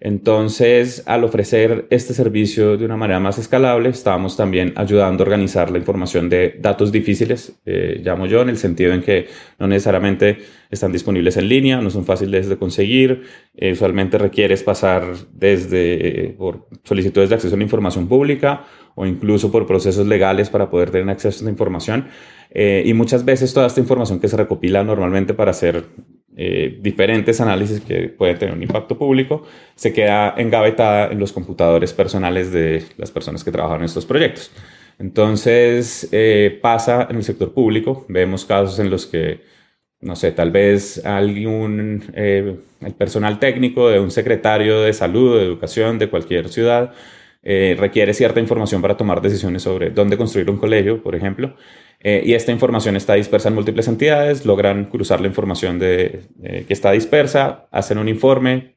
Entonces, 0.00 1.02
al 1.06 1.24
ofrecer 1.24 1.88
este 1.90 2.14
servicio 2.14 2.76
de 2.76 2.84
una 2.84 2.96
manera 2.96 3.18
más 3.18 3.36
escalable, 3.38 3.88
estábamos 3.88 4.36
también 4.36 4.72
ayudando 4.76 5.24
a 5.24 5.26
organizar 5.26 5.72
la 5.72 5.78
información 5.78 6.28
de 6.28 6.56
datos 6.60 6.92
difíciles, 6.92 7.58
eh, 7.66 8.00
llamo 8.04 8.26
yo, 8.26 8.42
en 8.42 8.48
el 8.48 8.58
sentido 8.58 8.92
en 8.92 9.02
que 9.02 9.26
no 9.58 9.66
necesariamente 9.66 10.38
están 10.70 10.92
disponibles 10.92 11.36
en 11.36 11.48
línea, 11.48 11.80
no 11.80 11.90
son 11.90 12.04
fáciles 12.04 12.48
de 12.48 12.56
conseguir, 12.56 13.24
eh, 13.56 13.72
usualmente 13.72 14.18
requieres 14.18 14.62
pasar 14.62 15.02
desde 15.32 16.26
eh, 16.26 16.34
por 16.38 16.68
solicitudes 16.84 17.30
de 17.30 17.34
acceso 17.34 17.56
a 17.56 17.58
la 17.58 17.64
información 17.64 18.06
pública 18.06 18.66
o 18.98 19.06
incluso 19.06 19.50
por 19.52 19.66
procesos 19.66 20.06
legales 20.06 20.50
para 20.50 20.70
poder 20.70 20.90
tener 20.90 21.08
acceso 21.08 21.28
a 21.28 21.38
esta 21.38 21.50
información. 21.50 22.08
y 22.54 22.92
muchas 22.94 23.24
veces 23.24 23.52
toda 23.54 23.66
esta 23.66 23.80
información 23.80 24.20
que 24.20 24.28
se 24.28 24.36
recopila 24.36 24.82
normalmente 24.82 25.34
para 25.34 25.50
hacer 25.50 25.84
eh, 26.40 26.78
diferentes 26.80 27.40
análisis 27.40 27.80
que 27.80 28.10
pueden 28.10 28.38
tener 28.38 28.54
un 28.54 28.62
impacto 28.62 28.96
público, 28.96 29.42
se 29.74 29.92
queda 29.92 30.34
engavetada 30.36 31.10
en 31.10 31.18
los 31.18 31.32
computadores 31.32 31.92
personales 31.92 32.52
de 32.52 32.84
las 32.96 33.10
personas 33.10 33.42
que 33.42 33.50
trabajan 33.50 33.80
en 33.80 33.86
estos 33.86 34.06
proyectos. 34.06 34.52
Entonces, 35.00 36.08
eh, 36.12 36.56
pasa 36.62 37.08
en 37.10 37.16
el 37.16 37.24
sector 37.24 37.52
público, 37.52 38.06
vemos 38.08 38.44
casos 38.44 38.78
en 38.78 38.88
los 38.88 39.04
que, 39.06 39.40
no 40.00 40.14
sé, 40.14 40.30
tal 40.30 40.52
vez 40.52 41.04
algún, 41.04 42.04
eh, 42.14 42.56
el 42.82 42.94
personal 42.94 43.40
técnico 43.40 43.88
de 43.88 43.98
un 43.98 44.12
secretario 44.12 44.82
de 44.82 44.92
salud, 44.92 45.38
de 45.38 45.44
educación 45.44 45.98
de 45.98 46.08
cualquier 46.08 46.50
ciudad, 46.50 46.92
requiere 47.42 48.12
cierta 48.14 48.40
información 48.40 48.82
para 48.82 48.96
tomar 48.96 49.22
decisiones 49.22 49.62
sobre 49.62 49.90
dónde 49.90 50.16
construir 50.16 50.50
un 50.50 50.58
colegio, 50.58 51.02
por 51.02 51.14
ejemplo, 51.14 51.54
eh, 52.00 52.22
y 52.24 52.34
esta 52.34 52.52
información 52.52 52.94
está 52.94 53.14
dispersa 53.14 53.48
en 53.48 53.56
múltiples 53.56 53.88
entidades, 53.88 54.46
logran 54.46 54.84
cruzar 54.84 55.20
la 55.20 55.26
información 55.26 55.78
de, 55.80 56.28
eh, 56.42 56.64
que 56.66 56.72
está 56.72 56.92
dispersa, 56.92 57.66
hacen 57.72 57.98
un 57.98 58.08
informe, 58.08 58.76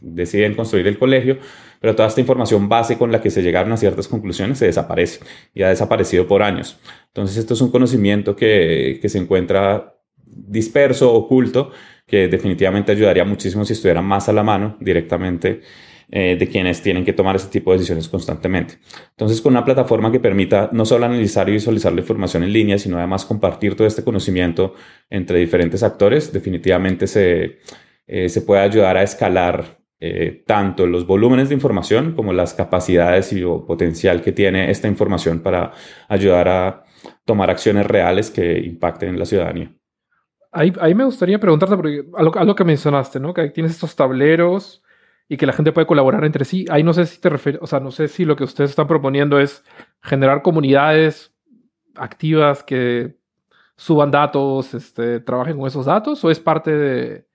deciden 0.00 0.54
construir 0.54 0.86
el 0.86 0.98
colegio, 0.98 1.38
pero 1.80 1.94
toda 1.94 2.08
esta 2.08 2.20
información 2.20 2.68
base 2.68 2.98
con 2.98 3.10
la 3.10 3.22
que 3.22 3.30
se 3.30 3.42
llegaron 3.42 3.72
a 3.72 3.76
ciertas 3.78 4.06
conclusiones 4.06 4.58
se 4.58 4.66
desaparece 4.66 5.20
y 5.54 5.62
ha 5.62 5.68
desaparecido 5.70 6.26
por 6.26 6.42
años. 6.42 6.78
Entonces 7.08 7.38
esto 7.38 7.54
es 7.54 7.60
un 7.62 7.70
conocimiento 7.70 8.36
que, 8.36 8.98
que 9.00 9.08
se 9.08 9.18
encuentra 9.18 9.96
disperso, 10.24 11.12
oculto, 11.12 11.70
que 12.06 12.28
definitivamente 12.28 12.92
ayudaría 12.92 13.24
muchísimo 13.24 13.64
si 13.64 13.72
estuviera 13.72 14.02
más 14.02 14.28
a 14.28 14.32
la 14.32 14.42
mano 14.42 14.76
directamente 14.80 15.62
eh, 16.14 16.36
de 16.38 16.46
quienes 16.46 16.82
tienen 16.82 17.06
que 17.06 17.14
tomar 17.14 17.36
ese 17.36 17.48
tipo 17.48 17.72
de 17.72 17.78
decisiones 17.78 18.06
constantemente. 18.06 18.74
Entonces, 19.12 19.40
con 19.40 19.54
una 19.54 19.64
plataforma 19.64 20.12
que 20.12 20.20
permita 20.20 20.68
no 20.70 20.84
solo 20.84 21.06
analizar 21.06 21.48
y 21.48 21.52
visualizar 21.52 21.90
la 21.90 22.02
información 22.02 22.42
en 22.42 22.52
línea, 22.52 22.76
sino 22.76 22.98
además 22.98 23.24
compartir 23.24 23.76
todo 23.76 23.86
este 23.86 24.04
conocimiento 24.04 24.74
entre 25.08 25.38
diferentes 25.38 25.82
actores, 25.82 26.30
definitivamente 26.30 27.06
se, 27.06 27.60
eh, 28.06 28.28
se 28.28 28.42
puede 28.42 28.60
ayudar 28.60 28.98
a 28.98 29.02
escalar 29.02 29.78
eh, 30.00 30.44
tanto 30.46 30.86
los 30.86 31.06
volúmenes 31.06 31.48
de 31.48 31.54
información 31.54 32.12
como 32.14 32.34
las 32.34 32.52
capacidades 32.52 33.32
y 33.32 33.40
potencial 33.40 34.20
que 34.20 34.32
tiene 34.32 34.70
esta 34.70 34.88
información 34.88 35.40
para 35.40 35.72
ayudar 36.08 36.46
a 36.46 36.84
tomar 37.24 37.48
acciones 37.48 37.86
reales 37.86 38.30
que 38.30 38.58
impacten 38.58 39.08
en 39.08 39.18
la 39.18 39.24
ciudadanía. 39.24 39.72
Ahí, 40.50 40.74
ahí 40.78 40.94
me 40.94 41.06
gustaría 41.06 41.40
preguntarte, 41.40 41.74
porque 41.74 42.04
algo, 42.14 42.54
que 42.54 42.64
mencionaste, 42.64 43.18
¿no? 43.18 43.32
Que 43.32 43.48
tienes 43.48 43.72
estos 43.72 43.96
tableros 43.96 44.82
y 45.32 45.38
que 45.38 45.46
la 45.46 45.54
gente 45.54 45.72
puede 45.72 45.86
colaborar 45.86 46.26
entre 46.26 46.44
sí. 46.44 46.66
Ahí 46.68 46.82
no 46.82 46.92
sé 46.92 47.06
si 47.06 47.18
te 47.18 47.30
refieres, 47.30 47.62
o 47.62 47.66
sea, 47.66 47.80
no 47.80 47.90
sé 47.90 48.06
si 48.08 48.26
lo 48.26 48.36
que 48.36 48.44
ustedes 48.44 48.68
están 48.68 48.86
proponiendo 48.86 49.40
es 49.40 49.64
generar 50.02 50.42
comunidades 50.42 51.34
activas 51.94 52.62
que 52.62 53.16
suban 53.74 54.10
datos, 54.10 54.74
este, 54.74 55.20
trabajen 55.20 55.56
con 55.56 55.66
esos 55.66 55.86
datos, 55.86 56.22
o 56.22 56.30
es 56.30 56.38
parte 56.38 56.70
de, 56.70 57.26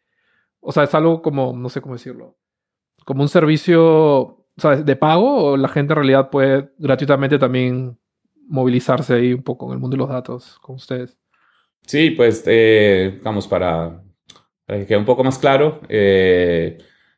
o 0.60 0.72
sea, 0.72 0.84
es 0.84 0.94
algo 0.94 1.24
como, 1.24 1.54
no 1.58 1.70
sé 1.70 1.82
cómo 1.82 1.96
decirlo, 1.96 2.38
como 3.04 3.24
un 3.24 3.30
servicio, 3.30 4.46
de 4.86 4.96
pago, 4.96 5.54
o 5.54 5.58
la 5.58 5.68
gente 5.68 5.94
en 5.94 5.98
realidad 5.98 6.30
puede 6.30 6.70
gratuitamente 6.78 7.40
también 7.40 7.98
movilizarse 8.48 9.16
ahí 9.16 9.34
un 9.34 9.42
poco 9.42 9.66
en 9.66 9.74
el 9.74 9.80
mundo 9.80 9.96
de 9.96 10.02
los 10.02 10.10
datos 10.10 10.60
con 10.60 10.76
ustedes. 10.76 11.18
Sí, 11.88 12.12
pues, 12.12 12.44
eh, 12.46 13.20
vamos, 13.24 13.48
para, 13.48 14.04
para, 14.68 14.80
que 14.80 14.86
quede 14.86 15.00
un 15.00 15.06
poco 15.06 15.24
más 15.24 15.40
claro, 15.40 15.82
eh, 15.90 16.78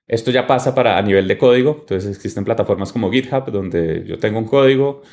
esto 0.09 0.31
ya 0.31 0.47
pasa 0.47 0.75
para 0.75 0.97
a 0.97 1.01
nivel 1.01 1.27
de 1.27 1.37
código, 1.37 1.77
entonces 1.81 2.15
existen 2.15 2.43
plataformas 2.43 2.91
como 2.91 3.11
GitHub 3.11 3.51
donde 3.51 4.03
yo 4.05 4.17
tengo 4.19 4.39
un 4.39 4.45
código, 4.45 5.03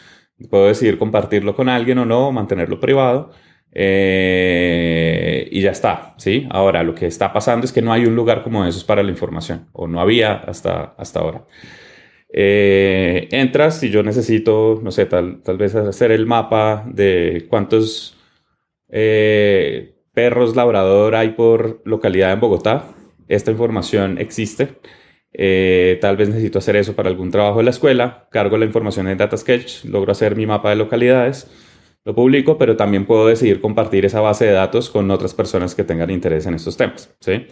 puedo 0.50 0.66
decidir 0.66 0.98
compartirlo 0.98 1.54
con 1.54 1.68
alguien 1.68 1.98
o 1.98 2.04
no, 2.04 2.32
mantenerlo 2.32 2.80
privado. 2.80 3.30
Eh, 3.78 5.48
y 5.52 5.61
ya 5.61 5.70
está, 5.70 6.14
¿sí? 6.16 6.46
Ahora, 6.50 6.82
lo 6.82 6.94
que 6.94 7.06
está 7.06 7.32
pasando 7.32 7.66
es 7.66 7.72
que 7.72 7.82
no 7.82 7.92
hay 7.92 8.06
un 8.06 8.16
lugar 8.16 8.42
como 8.42 8.64
esos 8.64 8.85
para 8.85 9.02
la 9.02 9.11
información, 9.11 9.68
o 9.72 9.87
no 9.87 10.00
había 10.00 10.32
hasta, 10.35 10.94
hasta 10.96 11.20
ahora. 11.20 11.44
Eh, 12.32 13.28
entras 13.32 13.82
y 13.82 13.90
yo 13.90 14.02
necesito, 14.02 14.80
no 14.82 14.90
sé, 14.90 15.06
tal, 15.06 15.42
tal 15.42 15.59
vez 15.59 15.74
hacer 15.74 16.11
el 16.11 16.26
mapa 16.26 16.85
de 16.87 17.46
cuántos 17.50 18.16
eh, 18.88 19.94
perros 20.14 20.56
labrador 20.56 21.14
hay 21.14 21.30
por 21.30 21.82
localidad 21.85 22.32
en 22.32 22.40
Bogotá. 22.40 22.95
Esta 23.28 23.50
información 23.50 24.18
existe. 24.18 24.78
tal 26.00 26.16
vez 26.16 26.28
necesito 26.28 26.58
hacer 26.58 26.76
eso 26.76 26.94
para 26.94 27.08
algún 27.08 27.30
trabajo 27.30 27.58
de 27.58 27.64
la 27.64 27.70
escuela. 27.70 28.28
Cargo 28.30 28.56
la 28.56 28.64
información 28.64 29.08
en 29.08 29.18
DataSketch, 29.18 29.84
logro 29.84 30.12
hacer 30.12 30.36
mi 30.36 30.46
mapa 30.46 30.70
de 30.70 30.76
localidades 30.76 31.50
lo 32.06 32.14
publico, 32.14 32.56
pero 32.56 32.76
también 32.76 33.04
puedo 33.04 33.26
decidir 33.26 33.60
compartir 33.60 34.04
esa 34.04 34.20
base 34.20 34.44
de 34.44 34.52
datos 34.52 34.88
con 34.90 35.10
otras 35.10 35.34
personas 35.34 35.74
que 35.74 35.82
tengan 35.82 36.08
interés 36.08 36.46
en 36.46 36.54
estos 36.54 36.76
temas. 36.76 37.12
¿sí? 37.18 37.46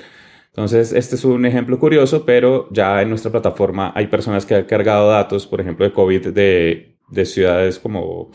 Entonces, 0.46 0.92
este 0.92 1.16
es 1.16 1.24
un 1.24 1.44
ejemplo 1.44 1.76
curioso, 1.80 2.24
pero 2.24 2.68
ya 2.70 3.02
en 3.02 3.08
nuestra 3.08 3.32
plataforma 3.32 3.92
hay 3.96 4.06
personas 4.06 4.46
que 4.46 4.54
han 4.54 4.64
cargado 4.64 5.10
datos, 5.10 5.44
por 5.44 5.60
ejemplo, 5.60 5.84
de 5.84 5.92
COVID 5.92 6.28
de, 6.28 6.96
de 7.10 7.24
ciudades 7.26 7.80
como, 7.80 8.30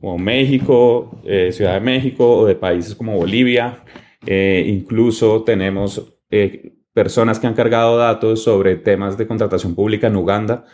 como 0.00 0.16
México, 0.16 1.20
eh, 1.26 1.52
Ciudad 1.52 1.74
de 1.74 1.80
México, 1.80 2.38
o 2.38 2.46
de 2.46 2.54
países 2.54 2.94
como 2.94 3.14
Bolivia. 3.16 3.84
Eh, 4.26 4.64
incluso 4.66 5.42
tenemos 5.42 6.19
eh, 6.30 6.72
personas 6.92 7.38
que 7.38 7.46
han 7.46 7.54
cargado 7.54 7.96
datos 7.96 8.42
sobre 8.42 8.76
temas 8.76 9.18
de 9.18 9.26
contratación 9.26 9.74
pública 9.74 10.08
en 10.08 10.16
Uganda. 10.16 10.64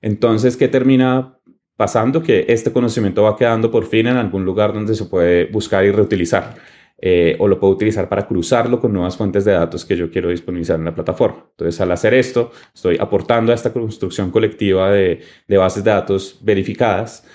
Entonces, 0.00 0.56
¿qué 0.56 0.68
termina 0.68 1.40
pasando 1.80 2.22
que 2.22 2.44
este 2.48 2.74
conocimiento 2.74 3.22
va 3.22 3.38
quedando 3.38 3.70
por 3.70 3.86
fin 3.86 4.06
en 4.06 4.18
algún 4.18 4.44
lugar 4.44 4.74
donde 4.74 4.94
se 4.94 5.06
puede 5.06 5.46
buscar 5.46 5.82
y 5.86 5.90
reutilizar. 5.90 6.54
Eh, 6.98 7.36
o 7.38 7.48
lo 7.48 7.58
puedo 7.58 7.72
utilizar 7.72 8.06
para 8.06 8.26
cruzarlo 8.26 8.78
con 8.78 8.92
nuevas 8.92 9.16
fuentes 9.16 9.46
de 9.46 9.52
datos 9.52 9.86
que 9.86 9.96
yo 9.96 10.10
quiero 10.10 10.28
disponibilizar 10.28 10.78
en 10.78 10.84
la 10.84 10.94
plataforma. 10.94 11.46
Entonces, 11.52 11.80
al 11.80 11.90
hacer 11.90 12.12
esto, 12.12 12.52
estoy 12.74 12.98
aportando 13.00 13.50
a 13.50 13.54
esta 13.54 13.72
construcción 13.72 14.30
colectiva 14.30 14.90
de, 14.90 15.22
bases 15.48 15.82
de 15.82 15.90
datos 15.90 16.38
verificadas 16.42 17.26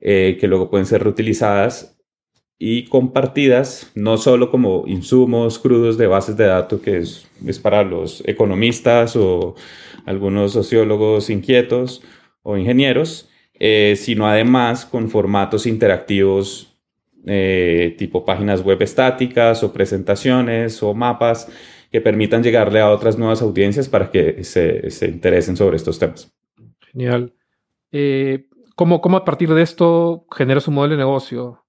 eh, 0.00 0.36
que 0.38 0.48
luego 0.48 0.68
pueden 0.68 0.84
ser 0.84 1.02
reutilizadas 1.02 1.93
y 2.58 2.84
compartidas, 2.86 3.90
no 3.94 4.16
solo 4.16 4.50
como 4.50 4.84
insumos 4.86 5.58
crudos 5.58 5.98
de 5.98 6.06
bases 6.06 6.36
de 6.36 6.46
datos, 6.46 6.80
que 6.80 6.98
es, 6.98 7.28
es 7.46 7.58
para 7.58 7.82
los 7.82 8.22
economistas 8.26 9.16
o 9.16 9.54
algunos 10.06 10.52
sociólogos 10.52 11.30
inquietos 11.30 12.02
o 12.42 12.56
ingenieros, 12.56 13.28
eh, 13.54 13.94
sino 13.96 14.26
además 14.26 14.86
con 14.86 15.08
formatos 15.08 15.66
interactivos 15.66 16.74
eh, 17.26 17.94
tipo 17.96 18.24
páginas 18.24 18.62
web 18.62 18.82
estáticas 18.82 19.62
o 19.62 19.72
presentaciones 19.72 20.82
o 20.82 20.92
mapas 20.92 21.48
que 21.90 22.00
permitan 22.00 22.42
llegarle 22.42 22.80
a 22.80 22.90
otras 22.90 23.16
nuevas 23.16 23.40
audiencias 23.40 23.88
para 23.88 24.10
que 24.10 24.44
se, 24.44 24.90
se 24.90 25.06
interesen 25.06 25.56
sobre 25.56 25.76
estos 25.76 25.98
temas. 25.98 26.30
Genial. 26.92 27.32
Eh, 27.92 28.48
¿cómo, 28.74 29.00
¿Cómo 29.00 29.16
a 29.16 29.24
partir 29.24 29.54
de 29.54 29.62
esto 29.62 30.26
genera 30.30 30.60
su 30.60 30.70
modelo 30.70 30.94
de 30.94 30.98
negocio? 30.98 31.63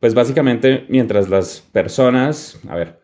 Pues 0.00 0.14
básicamente 0.14 0.86
mientras 0.88 1.28
las 1.28 1.60
personas, 1.60 2.60
a 2.68 2.76
ver, 2.76 3.00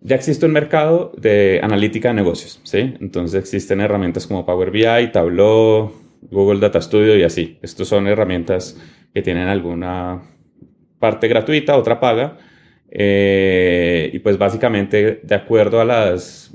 ya 0.00 0.16
existe 0.16 0.46
un 0.46 0.52
mercado 0.52 1.12
de 1.16 1.60
analítica 1.62 2.08
de 2.08 2.14
negocios, 2.14 2.60
¿sí? 2.64 2.94
Entonces 3.00 3.38
existen 3.38 3.80
herramientas 3.80 4.26
como 4.26 4.44
Power 4.44 4.70
BI, 4.70 5.12
Tableau, 5.12 5.92
Google 6.22 6.60
Data 6.60 6.80
Studio 6.80 7.16
y 7.16 7.22
así. 7.22 7.58
Estos 7.62 7.88
son 7.88 8.06
herramientas 8.08 8.80
que 9.12 9.22
tienen 9.22 9.48
alguna 9.48 10.22
parte 10.98 11.28
gratuita, 11.28 11.76
otra 11.76 12.00
paga. 12.00 12.38
Eh, 12.90 14.10
y 14.12 14.18
pues 14.18 14.38
básicamente 14.38 15.20
de 15.22 15.34
acuerdo 15.34 15.80
a 15.80 15.84
las 15.84 16.54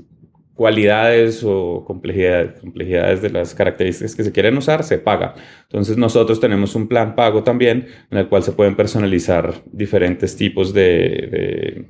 cualidades 0.58 1.44
o 1.44 1.84
complejidades 1.86 3.22
de 3.22 3.30
las 3.30 3.54
características 3.54 4.16
que 4.16 4.24
se 4.24 4.32
quieren 4.32 4.56
usar, 4.56 4.82
se 4.82 4.98
paga. 4.98 5.36
Entonces 5.62 5.96
nosotros 5.96 6.40
tenemos 6.40 6.74
un 6.74 6.88
plan 6.88 7.14
pago 7.14 7.44
también 7.44 7.86
en 8.10 8.18
el 8.18 8.28
cual 8.28 8.42
se 8.42 8.50
pueden 8.50 8.74
personalizar 8.74 9.54
diferentes 9.70 10.34
tipos 10.34 10.74
de, 10.74 11.84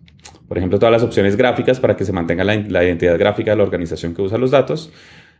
por 0.46 0.58
ejemplo, 0.58 0.78
todas 0.78 0.92
las 0.92 1.02
opciones 1.02 1.34
gráficas 1.34 1.80
para 1.80 1.96
que 1.96 2.04
se 2.04 2.12
mantenga 2.12 2.44
la, 2.44 2.84
identidad 2.84 3.18
gráfica 3.18 3.52
de 3.52 3.56
la 3.56 3.62
organización 3.62 4.14
que 4.14 4.20
usa 4.20 4.36
los 4.36 4.50
datos. 4.50 4.92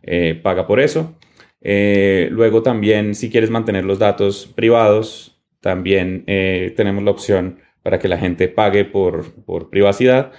Eh, 0.02 0.40
paga 0.42 0.66
por 0.66 0.80
eso. 0.80 1.14
Eh, 1.60 2.28
luego 2.30 2.62
también, 2.62 3.14
si 3.14 3.28
quieres 3.28 3.50
mantener 3.50 3.84
los 3.84 3.98
datos 3.98 4.50
privados, 4.56 5.38
también 5.60 6.24
eh, 6.28 6.72
tenemos 6.78 7.04
la 7.04 7.10
opción 7.10 7.58
para 7.82 7.98
que 7.98 8.08
la 8.08 8.16
gente 8.16 8.48
pague 8.48 8.86
por, 8.86 9.34
por 9.44 9.68
privacidad, 9.68 10.32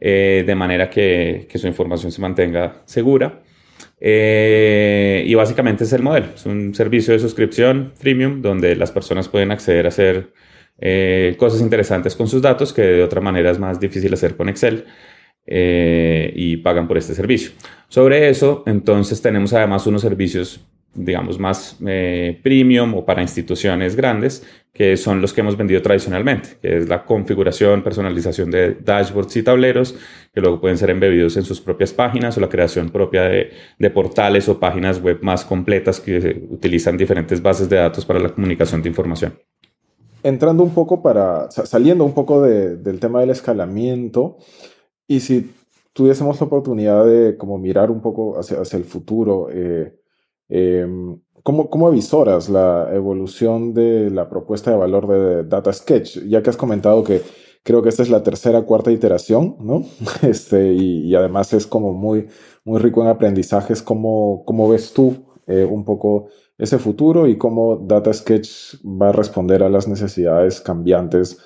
eh, 0.00 0.44
de 0.46 0.54
manera 0.54 0.88
que, 0.90 1.46
que, 1.48 1.58
su 1.58 1.66
información 1.66 2.10
se 2.10 2.20
mantenga 2.20 2.82
segura. 2.86 3.42
y 4.00 5.34
básicamente 5.34 5.84
es 5.84 5.92
el 5.92 6.02
modelo. 6.02 6.28
Es 6.34 6.46
un 6.46 6.74
servicio 6.74 7.12
de 7.12 7.20
suscripción 7.20 7.92
premium 8.00 8.42
donde 8.42 8.74
las 8.76 8.90
personas 8.90 9.28
pueden 9.28 9.50
acceder 9.50 9.84
a 9.86 9.88
hacer 9.88 10.32
cosas 11.36 11.60
interesantes 11.60 12.16
con 12.16 12.26
sus 12.26 12.40
datos 12.40 12.72
que 12.72 12.82
de 12.82 13.02
otra 13.02 13.20
manera 13.20 13.50
es 13.50 13.58
más 13.58 13.78
difícil 13.78 14.14
hacer 14.14 14.36
con 14.36 14.48
Excel. 14.48 14.86
Eh, 15.52 16.32
y 16.36 16.58
pagan 16.58 16.86
por 16.86 16.96
este 16.96 17.14
servicio. 17.14 17.50
Sobre 17.88 18.28
eso, 18.28 18.62
entonces 18.66 19.20
tenemos 19.20 19.52
además 19.52 19.84
unos 19.86 20.02
servicios, 20.02 20.60
digamos, 20.94 21.40
más 21.40 21.76
eh, 21.86 22.38
premium 22.42 22.94
o 22.94 23.04
para 23.04 23.20
instituciones 23.20 23.96
grandes, 23.96 24.46
que 24.72 24.96
son 24.96 25.20
los 25.20 25.32
que 25.32 25.40
hemos 25.40 25.56
vendido 25.56 25.82
tradicionalmente, 25.82 26.58
que 26.62 26.78
es 26.78 26.88
la 26.88 27.04
configuración, 27.04 27.82
personalización 27.82 28.50
de 28.50 28.74
dashboards 28.74 29.36
y 29.36 29.42
tableros, 29.42 29.94
que 30.32 30.40
luego 30.40 30.60
pueden 30.60 30.78
ser 30.78 30.90
embebidos 30.90 31.36
en 31.36 31.42
sus 31.42 31.60
propias 31.60 31.92
páginas 31.92 32.36
o 32.36 32.40
la 32.40 32.48
creación 32.48 32.90
propia 32.90 33.22
de, 33.22 33.50
de 33.78 33.90
portales 33.90 34.48
o 34.48 34.58
páginas 34.60 35.02
web 35.02 35.18
más 35.22 35.44
completas 35.44 36.00
que 36.00 36.46
utilizan 36.50 36.96
diferentes 36.96 37.42
bases 37.42 37.68
de 37.68 37.76
datos 37.76 38.04
para 38.04 38.20
la 38.20 38.28
comunicación 38.30 38.80
de 38.82 38.88
información. 38.88 39.34
Entrando 40.22 40.62
un 40.62 40.74
poco 40.74 41.02
para, 41.02 41.50
saliendo 41.50 42.04
un 42.04 42.12
poco 42.12 42.42
de, 42.42 42.76
del 42.76 43.00
tema 43.00 43.20
del 43.20 43.30
escalamiento, 43.30 44.36
y 45.08 45.20
si 45.20 45.50
tuviésemos 45.92 46.38
la 46.40 46.46
oportunidad 46.46 47.06
de 47.06 47.36
como 47.36 47.58
mirar 47.58 47.90
un 47.90 48.00
poco 48.00 48.38
hacia, 48.38 48.60
hacia 48.60 48.76
el 48.76 48.84
futuro, 48.84 49.48
eh, 49.50 49.94
em, 50.48 51.18
¿cómo, 51.42 51.70
¿cómo, 51.70 51.88
avisoras 51.88 52.48
la 52.48 52.88
evolución 52.92 53.74
de 53.74 54.10
la 54.10 54.28
propuesta 54.28 54.70
de 54.70 54.76
valor 54.76 55.06
de 55.08 55.44
Data 55.44 55.72
Sketch? 55.72 56.18
Ya 56.28 56.42
que 56.42 56.50
has 56.50 56.56
comentado 56.56 57.04
que 57.04 57.22
creo 57.62 57.82
que 57.82 57.88
esta 57.88 58.02
es 58.02 58.10
la 58.10 58.22
tercera, 58.22 58.62
cuarta 58.62 58.92
iteración, 58.92 59.56
¿no? 59.60 59.84
Este, 60.22 60.72
y, 60.72 61.14
además 61.14 61.52
es 61.52 61.66
como 61.66 61.92
muy, 61.92 62.28
muy 62.64 62.78
rico 62.80 63.02
en 63.02 63.08
aprendizajes. 63.08 63.82
¿Cómo, 63.82 64.44
cómo 64.44 64.68
ves 64.68 64.92
tú 64.92 65.26
eh, 65.46 65.64
un 65.64 65.84
poco 65.84 66.28
ese 66.58 66.78
futuro 66.78 67.26
y 67.26 67.38
cómo 67.38 67.76
Data 67.76 68.12
Sketch 68.12 68.76
va 68.84 69.08
a 69.08 69.12
responder 69.12 69.62
a 69.62 69.68
las 69.68 69.88
necesidades 69.88 70.60
cambiantes 70.60 71.38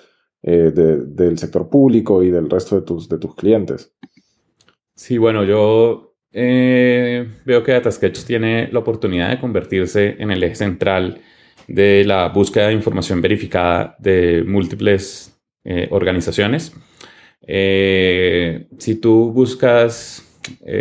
eh, 0.43 0.73
del 0.75 1.39
sector 1.39 1.71
público 1.71 2.23
y 2.23 2.31
del 2.31 2.51
resto 2.51 2.77
de 2.77 2.83
tus, 2.83 3.09
de 3.09 3.19
tus 3.19 3.35
clientes. 3.35 3.95
Sí, 4.95 5.19
bueno, 5.19 5.45
yo 5.45 6.14
eh, 6.35 7.27
veo 7.45 7.63
que 7.63 7.73
DataSketch 7.73 8.25
tiene 8.25 8.69
la 8.73 8.81
oportunidad 8.81 9.31
de 9.31 9.41
convertirse 9.41 10.17
en 10.19 10.31
el 10.31 10.43
eje 10.43 10.57
central 10.57 11.21
de 11.69 12.05
la 12.05 12.29
búsqueda 12.29 12.69
de 12.69 12.75
información 12.75 13.23
verificada 13.23 13.97
de 13.99 14.45
múltiples 14.47 15.41
eh, 15.65 15.89
organizaciones. 15.91 16.73
si 17.47 18.95
tú 19.01 19.33
buscas 19.33 20.23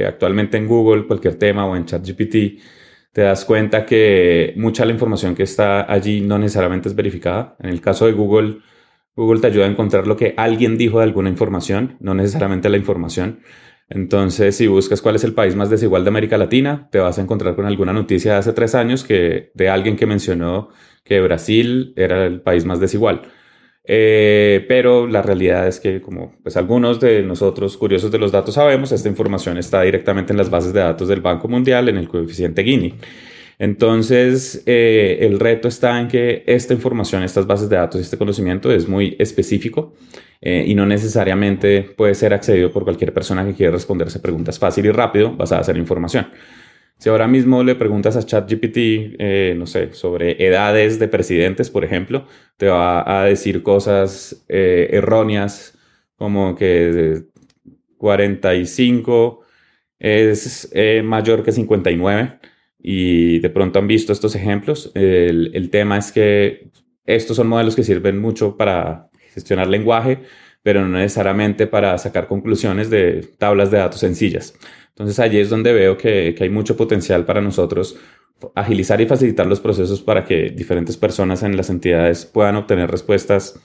actualmente 0.08 0.58
en 0.58 0.68
Google 0.68 1.08
cualquier 1.08 1.36
tema 1.36 1.66
o 1.66 1.76
en 1.76 1.86
ChatGPT, 1.86 2.36
te 3.14 3.22
das 3.22 3.46
cuenta 3.46 3.86
que 3.86 4.54
mucha 4.58 4.84
de 4.84 4.88
la 4.88 4.94
información 4.94 5.36
que 5.36 5.44
está 5.44 5.92
allí 5.92 6.20
no 6.22 6.40
necesariamente 6.40 6.90
es 6.90 6.96
verificada. 6.96 7.56
En 7.60 7.70
el 7.70 7.80
caso 7.80 8.08
de 8.08 8.12
Google, 8.12 8.58
Google 9.16 9.40
te 9.40 9.48
ayuda 9.48 9.66
a 9.66 9.70
encontrar 9.70 10.08
lo 10.08 10.18
que 10.18 10.34
alguien 10.36 10.78
dijo 10.78 10.98
de 10.98 11.04
alguna 11.04 11.30
información, 11.30 11.96
no 12.00 12.16
necesariamente 12.16 12.70
la 12.70 12.78
información. 12.78 13.42
Entonces, 13.90 14.56
si 14.56 14.68
buscas 14.68 15.02
cuál 15.02 15.16
es 15.16 15.24
el 15.24 15.34
país 15.34 15.56
más 15.56 15.70
desigual 15.70 16.04
de 16.04 16.10
América 16.10 16.38
Latina, 16.38 16.88
te 16.92 17.00
vas 17.00 17.20
a 17.20 17.22
encontrar 17.22 17.56
con 17.56 17.66
alguna 17.66 17.94
noticia 17.94 18.34
de 18.34 18.38
hace 18.40 18.54
tres 18.54 18.76
años 18.76 19.04
que, 19.04 19.52
de 19.54 19.70
alguien 19.70 19.96
que 19.96 20.06
mencionó 20.06 20.70
que 21.04 21.22
Brasil 21.22 21.94
era 21.96 22.26
el 22.26 22.42
país 22.42 22.66
más 22.66 22.80
desigual. 22.80 23.22
Eh, 23.86 24.66
pero 24.70 25.08
la 25.08 25.22
realidad 25.22 25.68
es 25.68 25.80
que, 25.80 26.02
como 26.02 26.36
pues 26.42 26.56
algunos 26.56 27.00
de 27.02 27.22
nosotros 27.22 27.76
curiosos 27.78 28.12
de 28.12 28.18
los 28.18 28.32
datos 28.32 28.56
sabemos, 28.56 28.92
esta 28.94 29.10
información 29.10 29.58
está 29.58 29.82
directamente 29.82 30.32
en 30.32 30.38
las 30.38 30.50
bases 30.50 30.74
de 30.74 30.80
datos 30.80 31.10
del 31.10 31.22
Banco 31.22 31.48
Mundial, 31.50 31.90
en 31.90 31.98
el 31.98 32.08
coeficiente 32.08 32.64
Gini. 32.64 32.96
Entonces, 33.60 34.64
eh, 34.66 35.20
el 35.22 35.40
reto 35.40 35.68
está 35.68 36.00
en 36.00 36.08
que 36.08 36.44
esta 36.48 36.74
información, 36.74 37.24
estas 37.24 37.46
bases 37.46 37.70
de 37.70 37.76
datos, 37.76 38.02
este 38.02 38.18
conocimiento 38.18 38.72
es 38.72 38.88
muy 38.88 39.16
específico 39.20 39.94
eh, 40.46 40.66
y 40.68 40.76
no 40.76 40.86
necesariamente 40.86 41.84
puede 41.96 42.16
ser 42.16 42.34
accedido 42.34 42.70
por 42.70 42.84
cualquier 42.84 43.14
persona 43.14 43.46
que 43.46 43.54
quiera 43.54 43.72
responderse 43.72 44.20
preguntas 44.20 44.60
fácil 44.60 44.86
y 44.86 44.92
rápido 44.92 45.34
basadas 45.38 45.70
en 45.70 45.76
la 45.76 45.80
información. 45.80 46.28
Si 46.98 47.08
ahora 47.08 47.28
mismo 47.30 47.64
le 47.64 47.76
preguntas 47.76 48.18
a 48.18 48.26
ChatGPT, 48.26 48.78
eh, 48.78 49.56
no 49.58 49.66
sé, 49.66 49.94
sobre 49.94 50.46
edades 50.46 51.00
de 51.00 51.08
presidentes, 51.08 51.70
por 51.70 51.86
ejemplo, 51.86 52.28
te 52.58 52.68
va 52.68 53.22
a 53.22 53.24
decir 53.24 53.64
cosas 53.64 54.46
erróneas 54.50 55.78
como 56.18 56.56
que 56.56 57.24
45 57.98 59.46
es 60.00 60.70
mayor 61.04 61.44
que 61.44 61.54
59 61.54 62.40
y 62.80 63.40
de 63.40 63.50
pronto 63.50 63.80
han 63.80 63.88
visto 63.88 64.12
estos 64.12 64.36
ejemplos. 64.36 64.92
El, 64.94 65.52
el, 65.54 65.70
tema 65.70 65.98
es 65.98 66.12
que 66.12 66.70
estos 67.06 67.38
son 67.38 67.48
modelos 67.48 67.76
que 67.78 67.84
sirven 67.84 68.20
mucho 68.20 68.58
para 68.58 69.10
gestionar 69.34 69.68
lenguaje, 69.68 70.20
pero 70.62 70.82
no 70.82 70.98
necesariamente 70.98 71.68
para 71.68 71.98
sacar 71.98 72.28
conclusiones 72.28 72.90
de 72.90 73.28
tablas 73.38 73.72
de 73.72 73.80
datos 73.80 74.00
sencillas. 74.00 74.54
Entonces 74.90 75.20
allí 75.20 75.40
es 75.40 75.50
donde 75.50 75.74
veo 75.74 75.98
que, 75.98 76.36
que 76.38 76.44
hay 76.44 76.50
mucho 76.50 76.78
potencial 76.78 77.26
para 77.26 77.42
nosotros 77.42 77.98
agilizar 78.56 79.00
y 79.02 79.06
facilitar 79.06 79.48
los 79.48 79.60
procesos 79.60 80.02
para 80.02 80.26
que 80.26 80.50
diferentes 80.50 80.98
personas 80.98 81.44
en 81.44 81.56
las 81.58 81.70
entidades 81.70 82.26
puedan 82.26 82.56
obtener 82.56 82.92
respuestas 82.92 83.60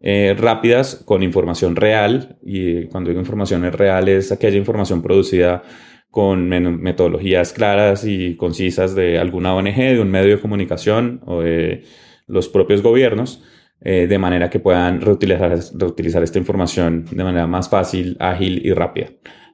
eh, 0.00 0.36
rápidas 0.38 1.02
con 1.04 1.22
información 1.22 1.76
real. 1.76 2.38
Y 2.42 2.84
cuando 2.86 3.08
digo 3.08 3.20
información 3.20 3.70
real 3.72 4.08
es 4.08 4.32
aquella 4.32 4.56
información 4.56 5.02
producida 5.02 5.62
con 6.10 6.48
metodologías 6.48 7.52
claras 7.52 8.04
y 8.04 8.36
concisas 8.36 8.94
de 8.94 9.18
alguna 9.18 9.54
ONG, 9.54 9.76
de 9.76 10.00
un 10.00 10.10
medio 10.10 10.36
de 10.36 10.40
comunicación 10.40 11.20
o 11.26 11.42
de 11.42 11.84
los 12.26 12.48
propios 12.48 12.82
gobiernos, 12.82 13.42
eh, 13.80 14.06
de 14.06 14.18
manera 14.18 14.50
que 14.50 14.60
puedan 14.60 15.00
reutilizar, 15.00 15.58
reutilizar 15.74 16.22
esta 16.22 16.38
información 16.38 17.04
de 17.10 17.24
manera 17.24 17.46
más 17.46 17.68
fácil, 17.68 18.16
ágil 18.20 18.64
y 18.64 18.72
rápida. 18.72 19.08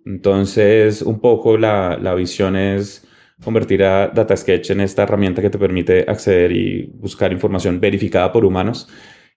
Entonces, 0.06 1.02
un 1.02 1.20
poco 1.20 1.56
la, 1.56 1.98
la 2.00 2.14
visión 2.14 2.56
es 2.56 3.06
convertir 3.42 3.82
a 3.84 4.08
DataSketch 4.08 4.70
en 4.70 4.80
esta 4.80 5.02
herramienta 5.02 5.42
que 5.42 5.50
te 5.50 5.58
permite 5.58 6.04
acceder 6.08 6.52
y 6.52 6.86
buscar 6.94 7.32
información 7.32 7.80
verificada 7.80 8.32
por 8.32 8.44
humanos 8.44 8.88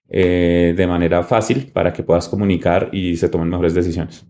eh, 0.08 0.72
de 0.74 0.86
manera 0.86 1.22
fácil 1.22 1.70
para 1.72 1.92
que 1.92 2.02
puedas 2.02 2.28
comunicar 2.28 2.88
y 2.92 3.16
se 3.16 3.28
tomen 3.28 3.50
mejores 3.50 3.74
decisiones. 3.74 4.26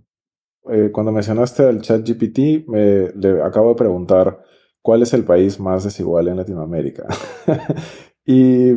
Eh, 0.70 0.90
cuando 0.92 1.12
mencionaste 1.12 1.62
al 1.62 1.80
chat 1.80 2.06
GPT, 2.06 2.66
me, 2.66 3.10
le 3.14 3.42
acabo 3.42 3.70
de 3.70 3.76
preguntar 3.76 4.42
cuál 4.82 5.02
es 5.02 5.14
el 5.14 5.24
país 5.24 5.60
más 5.60 5.84
desigual 5.84 6.28
en 6.28 6.36
Latinoamérica. 6.36 7.06
y 8.26 8.72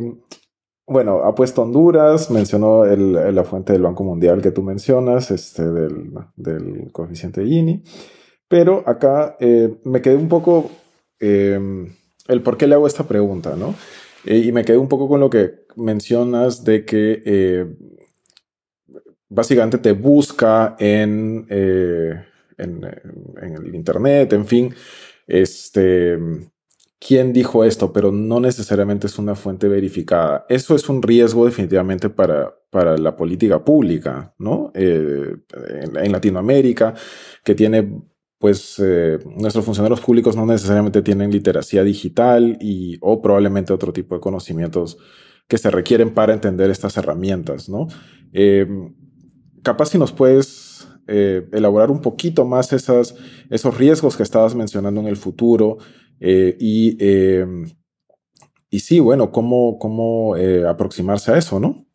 bueno, 0.92 1.24
ha 1.24 1.34
puesto 1.34 1.62
Honduras, 1.62 2.30
mencionó 2.30 2.86
la 2.86 3.44
fuente 3.44 3.74
del 3.74 3.82
Banco 3.82 4.04
Mundial 4.04 4.42
que 4.42 4.52
tú 4.52 4.62
mencionas, 4.62 5.32
este, 5.32 5.64
del, 5.64 6.12
del 6.36 6.92
coeficiente 6.92 7.46
Gini, 7.46 7.84
pero 8.48 8.84
acá 8.86 9.38
eh, 9.40 9.74
me 9.84 10.02
quedé 10.02 10.16
un 10.16 10.30
poco 10.30 10.70
em, 11.20 11.88
el 12.28 12.42
por 12.42 12.58
qué 12.58 12.68
le 12.68 12.76
hago 12.76 12.88
esta 12.88 13.08
pregunta, 13.08 13.56
¿no? 13.56 13.74
Eh, 14.26 14.38
y 14.38 14.52
me 14.52 14.64
quedé 14.64 14.78
un 14.78 14.90
poco 14.90 15.08
con 15.08 15.20
lo 15.20 15.30
que 15.30 15.66
mencionas 15.76 16.64
de 16.64 16.86
que 16.86 17.68
básicamente 19.32 19.78
te 19.78 19.94
busca 19.94 20.76
en, 20.78 21.48
eh, 21.50 22.22
en, 22.58 22.84
el 22.84 23.74
Internet, 23.74 24.34
en 24.34 24.46
fin, 24.46 24.76
este, 25.26 26.18
quién 27.06 27.34
dijo 27.34 27.66
esto, 27.66 27.92
pero 27.92 28.12
no 28.12 28.40
necesariamente 28.40 29.08
es 29.08 29.18
una 29.18 29.34
fuente 29.34 29.68
verificada. 29.68 30.46
Eso 30.48 30.76
es 30.76 30.88
un 30.88 31.02
riesgo 31.02 31.46
definitivamente 31.46 32.10
para, 32.10 32.54
para 32.70 32.96
la 32.96 33.16
política 33.16 33.66
pública, 33.66 34.36
¿no? 34.38 34.72
Eh, 34.76 35.36
en, 35.96 36.12
Latinoamérica, 36.12 36.94
que 37.44 37.56
tiene, 37.56 38.04
pues, 38.38 38.76
eh, 38.78 39.18
nuestros 39.36 39.66
funcionarios 39.66 40.00
públicos 40.00 40.36
no 40.36 40.46
necesariamente 40.46 41.02
tienen 41.02 41.32
literacia 41.32 41.84
digital 41.84 42.58
y, 42.62 43.00
o 43.02 43.20
probablemente 43.20 43.74
otro 43.74 43.92
tipo 43.92 44.14
de 44.14 44.22
conocimientos 44.22 44.98
que 45.48 45.58
se 45.58 45.72
requieren 45.72 46.14
para 46.14 46.34
entender 46.34 46.70
estas 46.70 46.96
herramientas, 46.98 47.68
¿no? 47.68 47.88
capaz 49.64 49.90
si 49.90 49.98
nos 49.98 50.14
puedes 50.14 50.88
eh, 51.08 51.46
elaborar 51.52 51.92
un 51.92 52.00
poquito 52.00 52.46
más 52.46 52.72
esas, 52.74 53.16
esos 53.50 53.78
riesgos 53.78 54.16
que 54.16 54.24
estabas 54.24 54.56
mencionando 54.56 55.02
en 55.02 55.08
el 55.08 55.18
futuro 55.18 55.78
eh, 56.22 56.56
y, 56.60 56.96
eh, 57.00 57.46
y 58.70 58.80
sí, 58.80 59.00
bueno, 59.00 59.32
cómo, 59.32 59.78
cómo 59.78 60.36
aproximarse 60.68 61.34
a 61.34 61.38
eso, 61.38 61.60
¿no? 61.60 61.86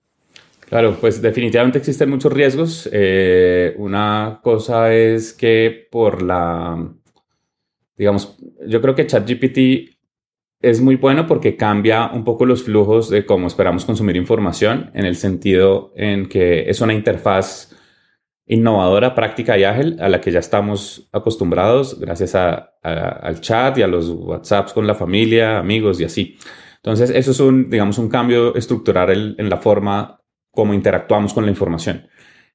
Claro, 0.69 0.97
pues 1.01 1.23
definitivamente 1.23 1.79
existen 1.79 2.11
muchos 2.11 2.33
riesgos. 2.33 2.91
una 3.79 4.41
cosa 4.43 4.93
es 4.93 5.33
que 5.33 5.89
por 5.91 6.23
la, 6.23 6.93
digamos, 7.97 8.37
yo 8.67 8.83
creo 8.83 8.95
que 8.95 9.07
ChatGPT 9.07 9.97
es 10.61 10.81
muy 10.81 10.97
bueno 10.97 11.27
porque 11.27 11.57
cambia 11.57 12.11
un 12.13 12.25
poco 12.25 12.47
los 12.47 12.65
flujos 12.65 13.09
de 13.09 13.25
cómo 13.25 13.47
esperamos 13.47 13.85
consumir 13.85 14.17
información, 14.17 14.91
en 14.95 15.07
el 15.07 15.17
sentido 15.17 15.93
en 15.95 16.29
que 16.29 16.69
es 16.69 16.81
una 16.81 16.93
interfaz 16.93 17.76
innovadora, 18.47 19.15
práctica 19.15 19.59
y 19.59 19.65
ágil 19.65 19.97
a 20.01 20.09
la 20.09 20.21
que 20.21 20.31
ya 20.31 20.39
estamos 20.39 21.09
acostumbrados 21.13 21.99
gracias 21.99 22.35
al 22.35 23.41
chat 23.41 23.77
y 23.79 23.83
a 23.83 23.89
los 23.89 24.09
WhatsApps 24.09 24.73
con 24.73 24.87
la 24.87 24.95
familia, 24.95 25.59
amigos 25.59 26.01
y 26.01 26.05
así. 26.05 26.39
Entonces, 26.77 27.11
eso 27.11 27.33
es 27.33 27.41
un, 27.41 27.69
digamos, 27.69 27.99
un 27.99 28.09
cambio 28.09 28.55
estructural 28.55 29.35
en, 29.37 29.51
la 29.51 29.57
forma 29.57 30.21
como 30.53 30.73
interactuamos 30.73 31.35
con 31.35 31.45
la 31.45 31.51
información, 31.51 32.07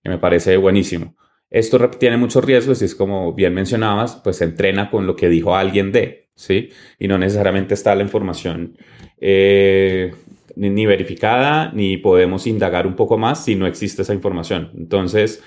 que 0.02 0.10
me 0.10 0.18
parece 0.18 0.56
buenísimo. 0.56 1.18
Esto 1.50 1.90
tiene 1.90 2.16
muchos 2.16 2.46
riesgos 2.46 2.82
y 2.82 2.86
es 2.86 2.96
como 2.96 3.34
bien 3.34 3.54
mencionabas, 3.54 4.16
pues 4.24 4.38
se 4.38 4.46
entrena 4.46 4.90
con 4.90 5.06
lo 5.06 5.18
que 5.18 5.28
dijo 5.28 5.54
alguien 5.54 5.92
de, 5.92 6.30
¿sí? 6.34 6.70
Y 6.98 7.10
no 7.10 7.18
necesariamente 7.18 7.74
está 7.74 7.94
la 7.94 8.04
información 8.04 8.78
eh, 9.20 10.14
ni, 10.56 10.86
verificada, 10.86 11.72
ni 11.74 11.98
podemos 11.98 12.48
indagar 12.48 12.88
un 12.88 12.96
poco 12.96 13.18
más 13.18 13.44
si 13.44 13.56
no 13.56 13.68
existe 13.68 14.04
esa 14.04 14.14
información. 14.14 14.72
Entonces, 14.78 15.44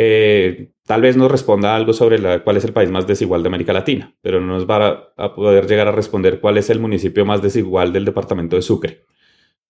eh, 0.00 0.70
tal 0.86 1.02
vez 1.02 1.16
nos 1.16 1.28
responda 1.28 1.74
algo 1.74 1.92
sobre 1.92 2.20
cuál 2.44 2.56
es 2.56 2.64
el 2.64 2.72
país 2.72 2.88
más 2.88 3.08
desigual 3.08 3.42
de 3.42 3.48
América 3.48 3.72
Latina, 3.72 4.14
pero 4.22 4.40
no 4.40 4.46
nos 4.46 4.64
va 4.64 5.12
a, 5.16 5.34
poder 5.34 5.66
llegar 5.66 5.88
a 5.88 5.92
responder 5.92 6.38
cuál 6.38 6.56
es 6.56 6.70
el 6.70 6.78
municipio 6.78 7.26
más 7.26 7.42
desigual 7.42 7.92
del 7.92 8.04
departamento 8.04 8.54
de 8.54 8.62
Sucre. 8.62 9.02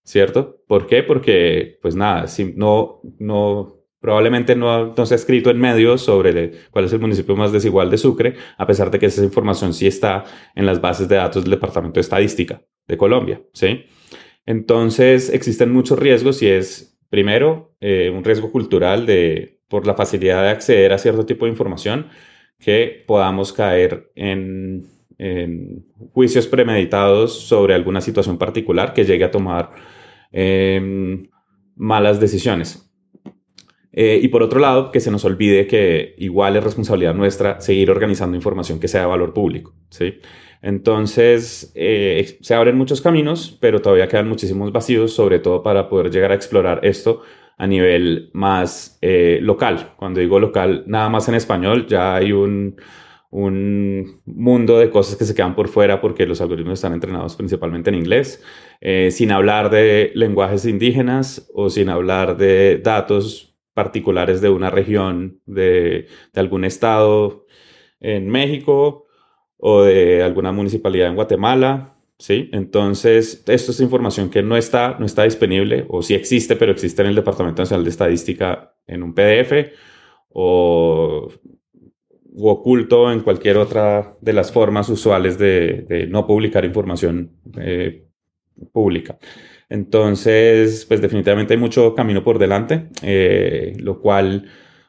¿Cierto? 0.04 0.62
¿Por 0.66 0.86
qué? 0.86 1.02
Porque, 1.02 1.78
pues 1.80 1.96
nada, 1.96 2.26
no, 2.56 3.00
no 3.18 3.78
Probablemente 4.00 4.54
no, 4.54 4.94
no 4.94 5.06
se 5.06 5.14
ha 5.14 5.16
escrito 5.16 5.50
en 5.50 5.58
medios 5.58 6.02
sobre 6.02 6.52
cuál 6.70 6.84
es 6.84 6.92
el 6.92 7.00
municipio 7.00 7.34
más 7.34 7.50
desigual 7.50 7.90
de 7.90 7.96
Sucre, 7.96 8.34
a 8.58 8.66
pesar 8.66 8.90
de 8.90 8.98
que 8.98 9.06
esa 9.06 9.24
información 9.24 9.72
sí 9.72 9.86
está 9.86 10.24
en 10.54 10.66
las 10.66 10.80
bases 10.80 11.08
de 11.08 11.16
datos 11.16 11.42
del 11.42 11.52
Departamento 11.52 11.94
de 11.94 12.02
Estadística 12.02 12.62
de 12.86 12.96
Colombia. 12.98 13.42
¿sí? 13.54 13.86
Entonces, 14.44 15.30
existen 15.30 15.72
muchos 15.72 15.98
riesgos 15.98 16.42
y 16.42 16.48
es, 16.48 17.00
primero, 17.08 17.74
eh, 17.80 18.12
un 18.14 18.22
riesgo 18.24 18.52
cultural 18.52 19.04
de, 19.04 19.57
por 19.68 19.86
la 19.86 19.94
facilidad 19.94 20.42
de 20.42 20.50
acceder 20.50 20.92
a 20.92 20.98
cierto 20.98 21.26
tipo 21.26 21.44
de 21.44 21.52
información, 21.52 22.08
que 22.58 23.04
podamos 23.06 23.52
caer 23.52 24.10
en, 24.14 24.86
juicios 26.12 26.46
premeditados 26.46 27.40
sobre 27.40 27.74
alguna 27.74 28.00
situación 28.00 28.38
particular 28.38 28.94
que 28.94 29.04
llegue 29.04 29.24
a 29.24 29.32
tomar 29.32 29.72
em, 30.30 31.28
malas 31.74 32.20
decisiones. 32.20 32.88
Eh, 33.92 34.20
y 34.22 34.28
por 34.28 34.44
otro 34.44 34.60
lado, 34.60 34.92
que 34.92 35.00
se 35.00 35.10
nos 35.10 35.24
olvide 35.24 35.66
que 35.66 36.14
igual 36.18 36.56
es 36.56 36.62
responsabilidad 36.62 37.14
nuestra 37.14 37.60
seguir 37.60 37.90
organizando 37.90 38.36
información 38.36 38.78
que 38.78 38.86
sea 38.86 39.00
de 39.00 39.06
valor 39.08 39.34
público. 39.34 39.74
¿sí? 39.90 40.20
Entonces, 40.62 41.72
eh, 41.74 42.38
se 42.40 42.54
abren 42.54 42.76
muchos 42.76 43.00
caminos, 43.00 43.56
pero 43.60 43.80
todavía 43.80 44.06
quedan 44.06 44.28
muchísimos 44.28 44.70
vacíos, 44.70 45.12
sobre 45.12 45.40
todo 45.40 45.64
para 45.64 45.88
poder 45.88 46.12
llegar 46.12 46.30
a 46.30 46.34
explorar 46.34 46.78
esto 46.84 47.22
a 47.58 47.66
nivel 47.66 48.30
más 48.32 48.98
eh, 49.02 49.40
local. 49.42 49.94
Cuando 49.96 50.20
digo 50.20 50.40
local, 50.40 50.84
nada 50.86 51.08
más 51.10 51.28
en 51.28 51.34
español, 51.34 51.86
ya 51.86 52.14
hay 52.14 52.32
un, 52.32 52.76
un 53.30 54.22
mundo 54.24 54.78
de 54.78 54.90
cosas 54.90 55.16
que 55.16 55.24
se 55.24 55.34
quedan 55.34 55.54
por 55.54 55.68
fuera 55.68 56.00
porque 56.00 56.26
los 56.26 56.40
algoritmos 56.40 56.78
están 56.78 56.94
entrenados 56.94 57.36
principalmente 57.36 57.90
en 57.90 57.96
inglés, 57.96 58.42
sin 59.10 59.32
hablar 59.32 59.70
de 59.70 60.12
lenguajes 60.14 60.64
indígenas 60.64 61.50
o 61.52 61.68
sin 61.68 61.88
hablar 61.88 62.36
de 62.36 62.78
datos 62.78 63.48
particulares 63.78 64.40
de 64.40 64.48
una 64.48 64.70
región, 64.70 65.40
de, 65.46 66.08
algún 66.34 66.64
estado 66.64 67.46
en 68.00 68.28
México 68.28 69.06
o 69.56 69.84
de 69.84 70.20
alguna 70.24 70.50
municipalidad 70.50 71.06
en 71.06 71.14
Guatemala. 71.14 71.94
¿Sí? 72.18 72.50
Entonces, 72.52 73.44
esto 73.46 73.72
es 73.72 73.80
información 73.80 74.30
que 74.30 74.42
no 74.42 74.56
está, 74.56 74.96
no 74.98 75.06
está 75.06 75.24
disponible, 75.24 75.86
o 75.88 76.02
sí 76.02 76.14
existe, 76.14 76.56
pero 76.56 76.72
existe 76.72 77.02
en 77.02 77.08
el 77.08 77.14
Departamento 77.14 77.62
Nacional 77.62 77.84
de 77.84 77.90
Estadística 77.90 78.74
en 78.86 79.02
un 79.02 79.14
PDF, 79.14 79.72
o 80.30 81.28
oculto 82.40 83.10
en 83.10 83.20
cualquier 83.20 83.56
otra 83.56 84.16
de 84.20 84.32
las 84.32 84.52
formas 84.52 84.88
usuales 84.88 85.38
de, 85.38 86.06
no 86.10 86.26
publicar 86.26 86.64
información 86.64 87.32
eh, 87.58 88.06
pública. 88.72 89.18
Entonces, 89.68 90.84
pues 90.86 91.00
definitivamente 91.00 91.54
hay 91.54 91.60
mucho 91.60 91.94
camino 91.94 92.24
por 92.24 92.38
delante, 92.38 92.88
eh, 93.02 93.76
lo 93.80 94.00
cual 94.00 94.46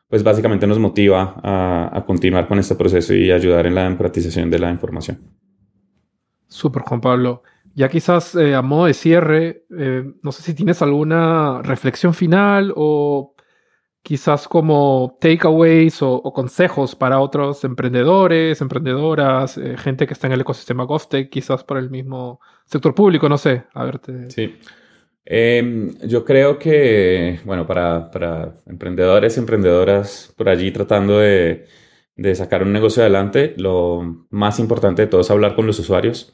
pues 0.07 0.23
básicamente 0.23 0.65
nos 0.65 0.79
motiva 0.79 1.39
a, 1.43 2.03
continuar 2.07 2.47
con 2.47 2.57
este 2.57 2.75
proceso 2.75 3.13
y 3.13 3.31
ayudar 3.31 3.67
en 3.67 3.75
la 3.75 3.83
democratización 3.83 4.49
de 4.49 4.57
la 4.57 4.71
información. 4.71 5.38
Súper, 6.49 6.83
Juan 6.83 6.99
Pablo. 6.99 7.43
Ya 7.75 7.87
quizás 7.87 8.35
eh, 8.35 8.55
a 8.55 8.61
modo 8.61 8.87
de 8.87 8.93
cierre, 8.93 9.63
no 9.69 10.31
sé 10.33 10.41
si 10.41 10.53
tienes 10.53 10.81
alguna 10.81 11.61
reflexión 11.61 12.13
final 12.13 12.73
o 12.75 13.35
quizás 14.01 14.47
como 14.47 15.17
takeaways 15.19 16.01
o, 16.01 16.21
consejos 16.33 16.95
para 16.95 17.19
otros 17.19 17.63
emprendedores, 17.63 18.61
emprendedoras, 18.61 19.57
eh, 19.57 19.77
gente 19.77 20.07
que 20.07 20.13
está 20.13 20.27
en 20.27 20.33
el 20.33 20.41
ecosistema 20.41 20.85
GovTech, 20.85 21.29
quizás 21.29 21.63
para 21.63 21.79
el 21.79 21.89
mismo 21.89 22.39
sector 22.65 22.95
público, 22.95 23.29
no 23.29 23.37
sé, 23.37 23.63
a. 23.73 23.91
Sí. 24.29 24.55
Em, 25.25 25.95
yo 26.07 26.25
creo 26.25 26.57
que, 26.57 27.39
bueno, 27.45 27.67
para, 27.67 28.09
para, 28.09 28.55
emprendedores, 28.65 29.37
emprendedoras 29.37 30.33
por 30.35 30.49
allí 30.49 30.71
tratando 30.71 31.19
de, 31.19 31.67
de, 32.21 32.35
sacar 32.35 32.63
un 32.63 32.73
negocio 32.73 33.03
adelante, 33.03 33.53
lo 33.57 34.27
más 34.29 34.59
importante 34.59 35.03
de 35.03 35.07
todo 35.07 35.21
es 35.21 35.31
hablar 35.31 35.55
con 35.55 35.67
los 35.67 35.79
usuarios. 35.79 36.33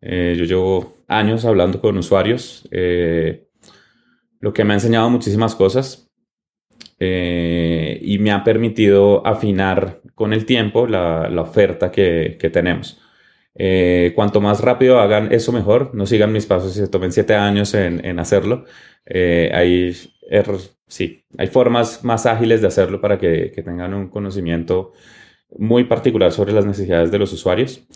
Eh, 0.00 0.34
yo 0.38 0.44
llevo 0.44 0.96
años 1.08 1.44
hablando 1.44 1.80
con 1.80 1.98
usuarios, 1.98 2.68
eh, 2.70 3.48
lo 4.40 4.52
que 4.52 4.64
me 4.64 4.72
ha 4.72 4.76
enseñado 4.76 5.10
muchísimas 5.10 5.54
cosas, 5.54 6.10
eh, 7.00 7.98
y 8.02 8.18
me 8.18 8.32
ha 8.32 8.44
permitido 8.44 9.26
afinar 9.26 10.00
con 10.14 10.32
el 10.32 10.44
tiempo 10.46 10.86
la, 10.86 11.28
la 11.28 11.42
oferta 11.42 11.90
que, 11.92 12.36
que 12.40 12.50
tenemos. 12.50 13.00
Eh, 13.60 14.12
cuanto 14.14 14.40
más 14.40 14.60
rápido 14.60 15.00
hagan 15.00 15.32
eso 15.32 15.50
mejor, 15.52 15.92
no 15.92 16.06
sigan 16.06 16.32
mis 16.32 16.46
pasos 16.46 16.76
y 16.76 16.78
se 16.78 16.88
tomen 16.88 17.10
siete 17.10 17.34
años 17.34 17.74
en, 17.74 18.04
en 18.04 18.20
hacerlo. 18.20 18.64
Eh, 19.04 19.50
hay, 19.52 19.92
sí, 20.86 21.24
hay 21.36 21.48
formas 21.48 22.04
más 22.04 22.26
ágiles 22.26 22.60
de 22.60 22.68
hacerlo 22.68 23.00
para 23.00 23.18
que, 23.18 23.50
que, 23.52 23.62
tengan 23.62 23.94
un 23.94 24.08
conocimiento 24.10 24.92
muy 25.56 25.84
particular 25.84 26.32
sobre 26.32 26.52
las 26.52 26.66
necesidades 26.66 27.10
de 27.10 27.18
los 27.18 27.32
usuarios. 27.32 27.86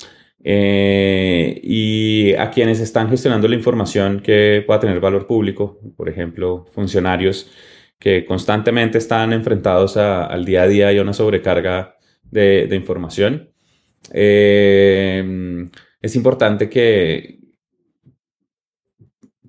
y 0.44 2.34
a 2.34 2.50
quienes 2.50 2.80
están 2.80 3.08
gestionando 3.08 3.46
la 3.48 3.54
información 3.54 4.20
que 4.20 4.64
pueda 4.66 4.80
tener 4.80 4.98
valor 5.00 5.26
público, 5.26 5.78
por 5.96 6.08
ejemplo, 6.08 6.66
funcionarios 6.74 7.50
que 7.98 8.24
constantemente 8.24 8.98
están 8.98 9.32
enfrentados 9.32 9.96
al 9.96 10.44
día 10.44 10.62
a 10.62 10.66
día 10.66 10.92
y 10.92 10.98
a 10.98 11.02
una 11.02 11.12
sobrecarga 11.12 11.96
de, 12.24 12.68
información. 12.72 13.50
Eh, 14.12 15.68
es 16.00 16.16
importante 16.16 16.68
que, 16.68 17.38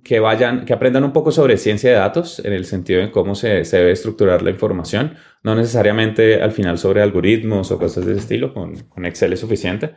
que 0.03 0.19
vayan, 0.19 0.65
que 0.65 0.73
aprendan 0.73 1.03
un 1.03 1.13
poco 1.13 1.31
sobre 1.31 1.57
ciencia 1.57 1.89
de 1.89 1.95
datos 1.95 2.39
en 2.45 2.53
el 2.53 2.65
sentido 2.65 3.01
de 3.01 3.09
cómo 3.09 3.35
se, 3.35 3.63
debe 3.63 3.91
estructurar 3.91 4.41
la 4.41 4.51
información, 4.51 5.15
no 5.43 5.56
necesariamente 5.56 6.41
al 6.41 6.51
final 6.51 6.77
sobre 6.77 7.01
algoritmos 7.01 7.71
o 7.71 7.77
cosas 7.77 8.06
de 8.06 8.13
ese 8.13 8.21
estilo, 8.21 8.53
con, 8.53 9.06
Excel 9.06 9.34
es 9.34 9.39
suficiente, 9.41 9.93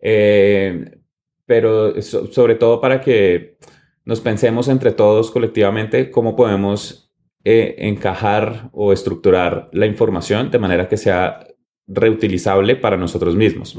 eh, 0.00 0.98
pero 1.46 2.00
sobre 2.00 2.54
todo 2.54 2.80
para 2.80 3.00
que 3.00 3.56
nos 4.04 4.20
pensemos 4.20 4.68
entre 4.68 4.92
todos 4.92 5.30
colectivamente 5.30 6.10
cómo 6.10 6.36
podemos 6.36 7.12
eh, 7.44 7.74
encajar 7.78 8.70
o 8.72 8.92
estructurar 8.92 9.68
la 9.72 9.86
información 9.86 10.50
de 10.50 10.58
manera 10.58 10.88
que 10.88 10.96
sea 10.96 11.46
reutilizable 11.86 12.76
para 12.76 12.96
nosotros 12.96 13.34
mismos. 13.34 13.76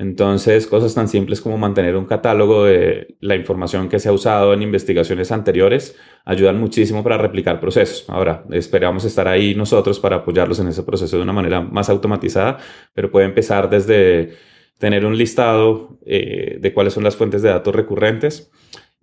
Entonces, 0.00 0.66
cosas 0.66 0.94
tan 0.94 1.08
simples 1.08 1.42
como 1.42 1.58
mantener 1.58 1.94
un 1.94 2.06
catálogo 2.06 2.64
de 2.64 3.16
la 3.20 3.36
información 3.36 3.90
que 3.90 3.98
se 3.98 4.08
ha 4.08 4.12
usado 4.14 4.54
en 4.54 4.62
investigaciones 4.62 5.30
anteriores 5.30 5.94
ayudan 6.24 6.58
muchísimo 6.58 7.02
para 7.02 7.18
replicar 7.18 7.60
procesos. 7.60 8.08
Ahora, 8.08 8.46
esperamos 8.50 9.04
estar 9.04 9.28
ahí 9.28 9.54
nosotros 9.54 10.00
para 10.00 10.16
apoyarlos 10.16 10.58
en 10.58 10.68
ese 10.68 10.84
proceso 10.84 11.18
de 11.18 11.22
una 11.22 11.34
manera 11.34 11.60
más 11.60 11.90
automatizada, 11.90 12.56
pero 12.94 13.10
puede 13.10 13.26
empezar 13.26 13.68
desde 13.68 14.38
tener 14.78 15.04
un 15.04 15.18
listado 15.18 15.98
eh, 16.06 16.56
de 16.58 16.72
cuáles 16.72 16.94
son 16.94 17.04
las 17.04 17.14
fuentes 17.14 17.42
de 17.42 17.50
datos 17.50 17.74
recurrentes 17.74 18.50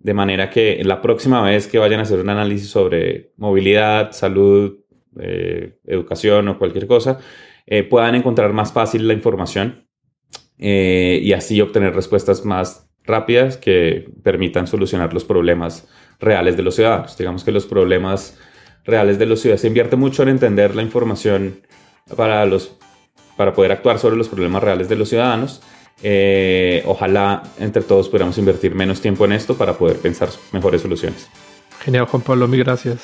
de 0.00 0.14
manera 0.14 0.50
que 0.50 0.82
la 0.82 1.00
próxima 1.00 1.42
vez 1.42 1.68
que 1.68 1.78
vayan 1.78 2.00
a 2.00 2.02
hacer 2.02 2.18
un 2.18 2.28
análisis 2.28 2.70
sobre 2.70 3.30
movilidad, 3.36 4.10
salud, 4.10 4.80
eh, 5.20 5.78
educación 5.84 6.48
o 6.48 6.58
cualquier 6.58 6.88
cosa, 6.88 7.20
eh, 7.66 7.84
puedan 7.84 8.16
encontrar 8.16 8.52
más 8.52 8.72
fácil 8.72 9.06
la 9.06 9.14
información 9.14 9.87
eh, 10.58 11.20
y 11.22 11.32
así 11.32 11.60
obtener 11.60 11.94
respuestas 11.94 12.44
más 12.44 12.88
rápidas 13.04 13.56
que 13.56 14.10
permitan 14.22 14.66
solucionar 14.66 15.14
los 15.14 15.24
problemas 15.24 15.88
reales 16.20 16.56
de 16.56 16.62
los 16.62 16.74
ciudadanos. 16.74 17.16
Digamos 17.16 17.44
que 17.44 17.52
los 17.52 17.66
problemas 17.66 18.38
reales 18.84 19.18
de 19.18 19.26
los 19.26 19.40
ciudadanos 19.40 19.62
se 19.62 19.68
invierte 19.68 19.96
mucho 19.96 20.22
en 20.22 20.30
entender 20.30 20.74
la 20.74 20.82
información 20.82 21.60
para, 22.16 22.44
los, 22.46 22.76
para 23.36 23.52
poder 23.52 23.72
actuar 23.72 23.98
sobre 23.98 24.16
los 24.16 24.28
problemas 24.28 24.62
reales 24.62 24.88
de 24.88 24.96
los 24.96 25.08
ciudadanos 25.08 25.62
eh, 26.02 26.82
ojalá 26.86 27.42
entre 27.58 27.82
todos 27.82 28.08
pudiéramos 28.08 28.38
invertir 28.38 28.74
menos 28.74 29.00
tiempo 29.00 29.24
en 29.24 29.32
esto 29.32 29.56
para 29.56 29.76
poder 29.76 29.98
pensar 29.98 30.28
mejores 30.52 30.82
soluciones. 30.82 31.28
Genial, 31.80 32.06
Juan 32.06 32.22
Pablo, 32.22 32.46
mil 32.46 32.62
gracias. 32.62 33.00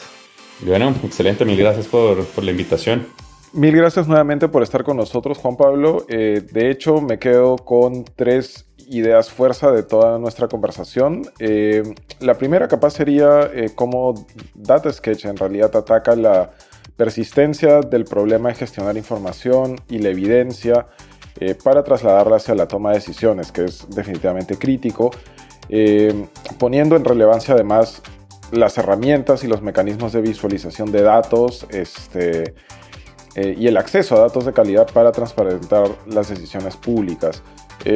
Bueno, 0.61 0.95
excelente, 1.03 1.45
mil 1.45 1.57
gracias 1.57 1.87
por, 1.87 2.25
la 2.43 2.51
invitación. 2.51 3.07
Mil 3.55 3.77
gracias 3.77 4.09
nuevamente 4.09 4.49
por 4.49 4.62
estar 4.62 4.85
con 4.85 4.97
nosotros, 4.97 5.38
Juan 5.38 5.57
Pablo. 5.57 6.05
Eh, 6.09 6.43
de 6.53 6.71
hecho, 6.71 7.01
me 7.01 7.19
quedo 7.19 7.57
con 7.57 8.05
tres 8.05 8.67
ideas 8.88 9.31
fuerza 9.31 9.71
de 9.73 9.83
toda 9.83 10.19
nuestra 10.19 10.49
conversación. 10.49 11.23
Eh, 11.38 11.83
la 12.21 12.35
primera 12.35 12.69
capaz 12.69 12.90
sería 12.90 13.51
cómo 13.75 14.27
Data 14.55 14.93
Sketch 14.93 15.25
en 15.25 15.37
realidad 15.37 15.75
ataca 15.75 16.14
la 16.17 16.51
persistencia 16.97 17.81
del 17.81 18.05
problema 18.05 18.51
de 18.51 18.57
gestionar 18.57 18.97
información 18.97 19.77
y 19.88 19.99
la 19.99 20.11
evidencia 20.11 20.87
eh, 21.40 21.57
para 21.62 21.83
trasladarla 21.83 22.37
hacia 22.37 22.55
la 22.55 22.69
toma 22.69 22.90
de 22.90 22.97
decisiones, 22.97 23.51
que 23.51 23.64
es 23.64 23.88
definitivamente 23.90 24.57
crítico, 24.57 25.11
eh, 25.69 26.27
poniendo 26.59 26.95
en 26.95 27.05
relevancia 27.05 27.55
además 27.55 28.03
las 28.53 28.79
herramientas 28.79 29.43
y 29.43 29.49
los 29.49 29.61
mecanismos 29.61 30.12
de 30.12 30.21
visualización 30.21 30.93
de 30.93 31.03
datos 31.03 31.67
este, 31.71 32.55
eh, 33.35 33.55
y 33.59 33.66
el 33.66 33.77
acceso 33.77 34.16
a 34.16 34.20
datos 34.20 34.44
de 34.47 34.53
calidad 34.53 34.90
para 34.92 35.12
transparentar 35.12 35.88
las 36.07 36.29
decisiones 36.29 36.77
públicas. 36.77 37.42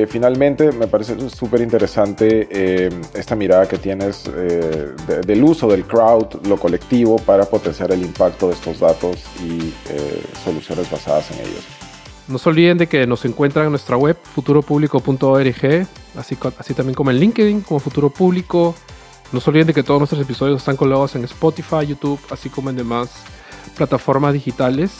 finalmente, 0.08 0.70
me 0.72 0.86
parece 0.86 1.14
súper 1.30 1.62
interesante 1.62 2.90
esta 3.14 3.34
mirada 3.34 3.66
que 3.66 3.78
tienes 3.78 4.24
del 5.26 5.42
uso 5.42 5.68
del 5.68 5.84
crowd, 5.84 6.46
lo 6.46 6.58
colectivo, 6.58 7.16
para 7.16 7.46
potenciar 7.46 7.92
el 7.92 8.02
impacto 8.02 8.48
de 8.48 8.54
estos 8.54 8.80
datos 8.80 9.24
y 9.42 9.72
soluciones 10.44 10.90
basadas 10.90 11.30
en 11.30 11.38
ellos. 11.46 11.64
No 12.28 12.36
se 12.36 12.50
olviden 12.50 12.76
de 12.76 12.86
que 12.86 13.06
nos 13.06 13.24
encuentran 13.24 13.64
en 13.64 13.70
nuestra 13.70 13.96
web 13.96 14.18
futuropublico.org, 14.22 15.86
así, 16.14 16.38
así 16.58 16.74
también 16.74 16.94
como 16.94 17.10
en 17.10 17.18
LinkedIn 17.18 17.62
como 17.62 17.80
Futuro 17.80 18.10
Público. 18.10 18.74
No 19.32 19.40
se 19.40 19.48
olviden 19.48 19.68
de 19.68 19.74
que 19.74 19.82
todos 19.82 19.98
nuestros 19.98 20.20
episodios 20.20 20.58
están 20.58 20.76
colgados 20.76 21.16
en 21.16 21.24
Spotify, 21.24 21.86
YouTube, 21.86 22.20
así 22.30 22.50
como 22.50 22.68
en 22.68 22.76
demás 22.76 23.10
plataformas 23.78 24.34
digitales. 24.34 24.90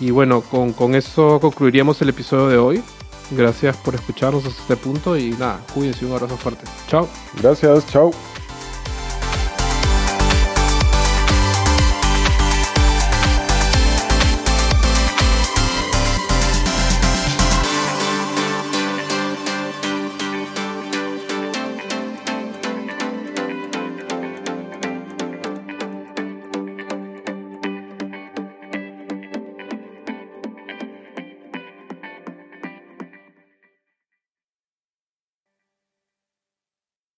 Y 0.00 0.10
bueno, 0.10 0.40
con, 0.40 0.72
con 0.72 0.94
eso 0.94 1.38
concluiríamos 1.40 2.00
el 2.02 2.08
episodio 2.08 2.48
de 2.48 2.58
hoy. 2.58 2.82
Gracias 3.30 3.76
por 3.78 3.94
escucharnos 3.94 4.44
hasta 4.44 4.60
este 4.60 4.76
punto 4.76 5.16
y 5.16 5.30
nada, 5.30 5.60
cuídense, 5.72 6.04
un 6.04 6.12
abrazo 6.12 6.36
fuerte. 6.36 6.64
Chao. 6.88 7.08
Gracias, 7.40 7.86
chao. 7.86 8.10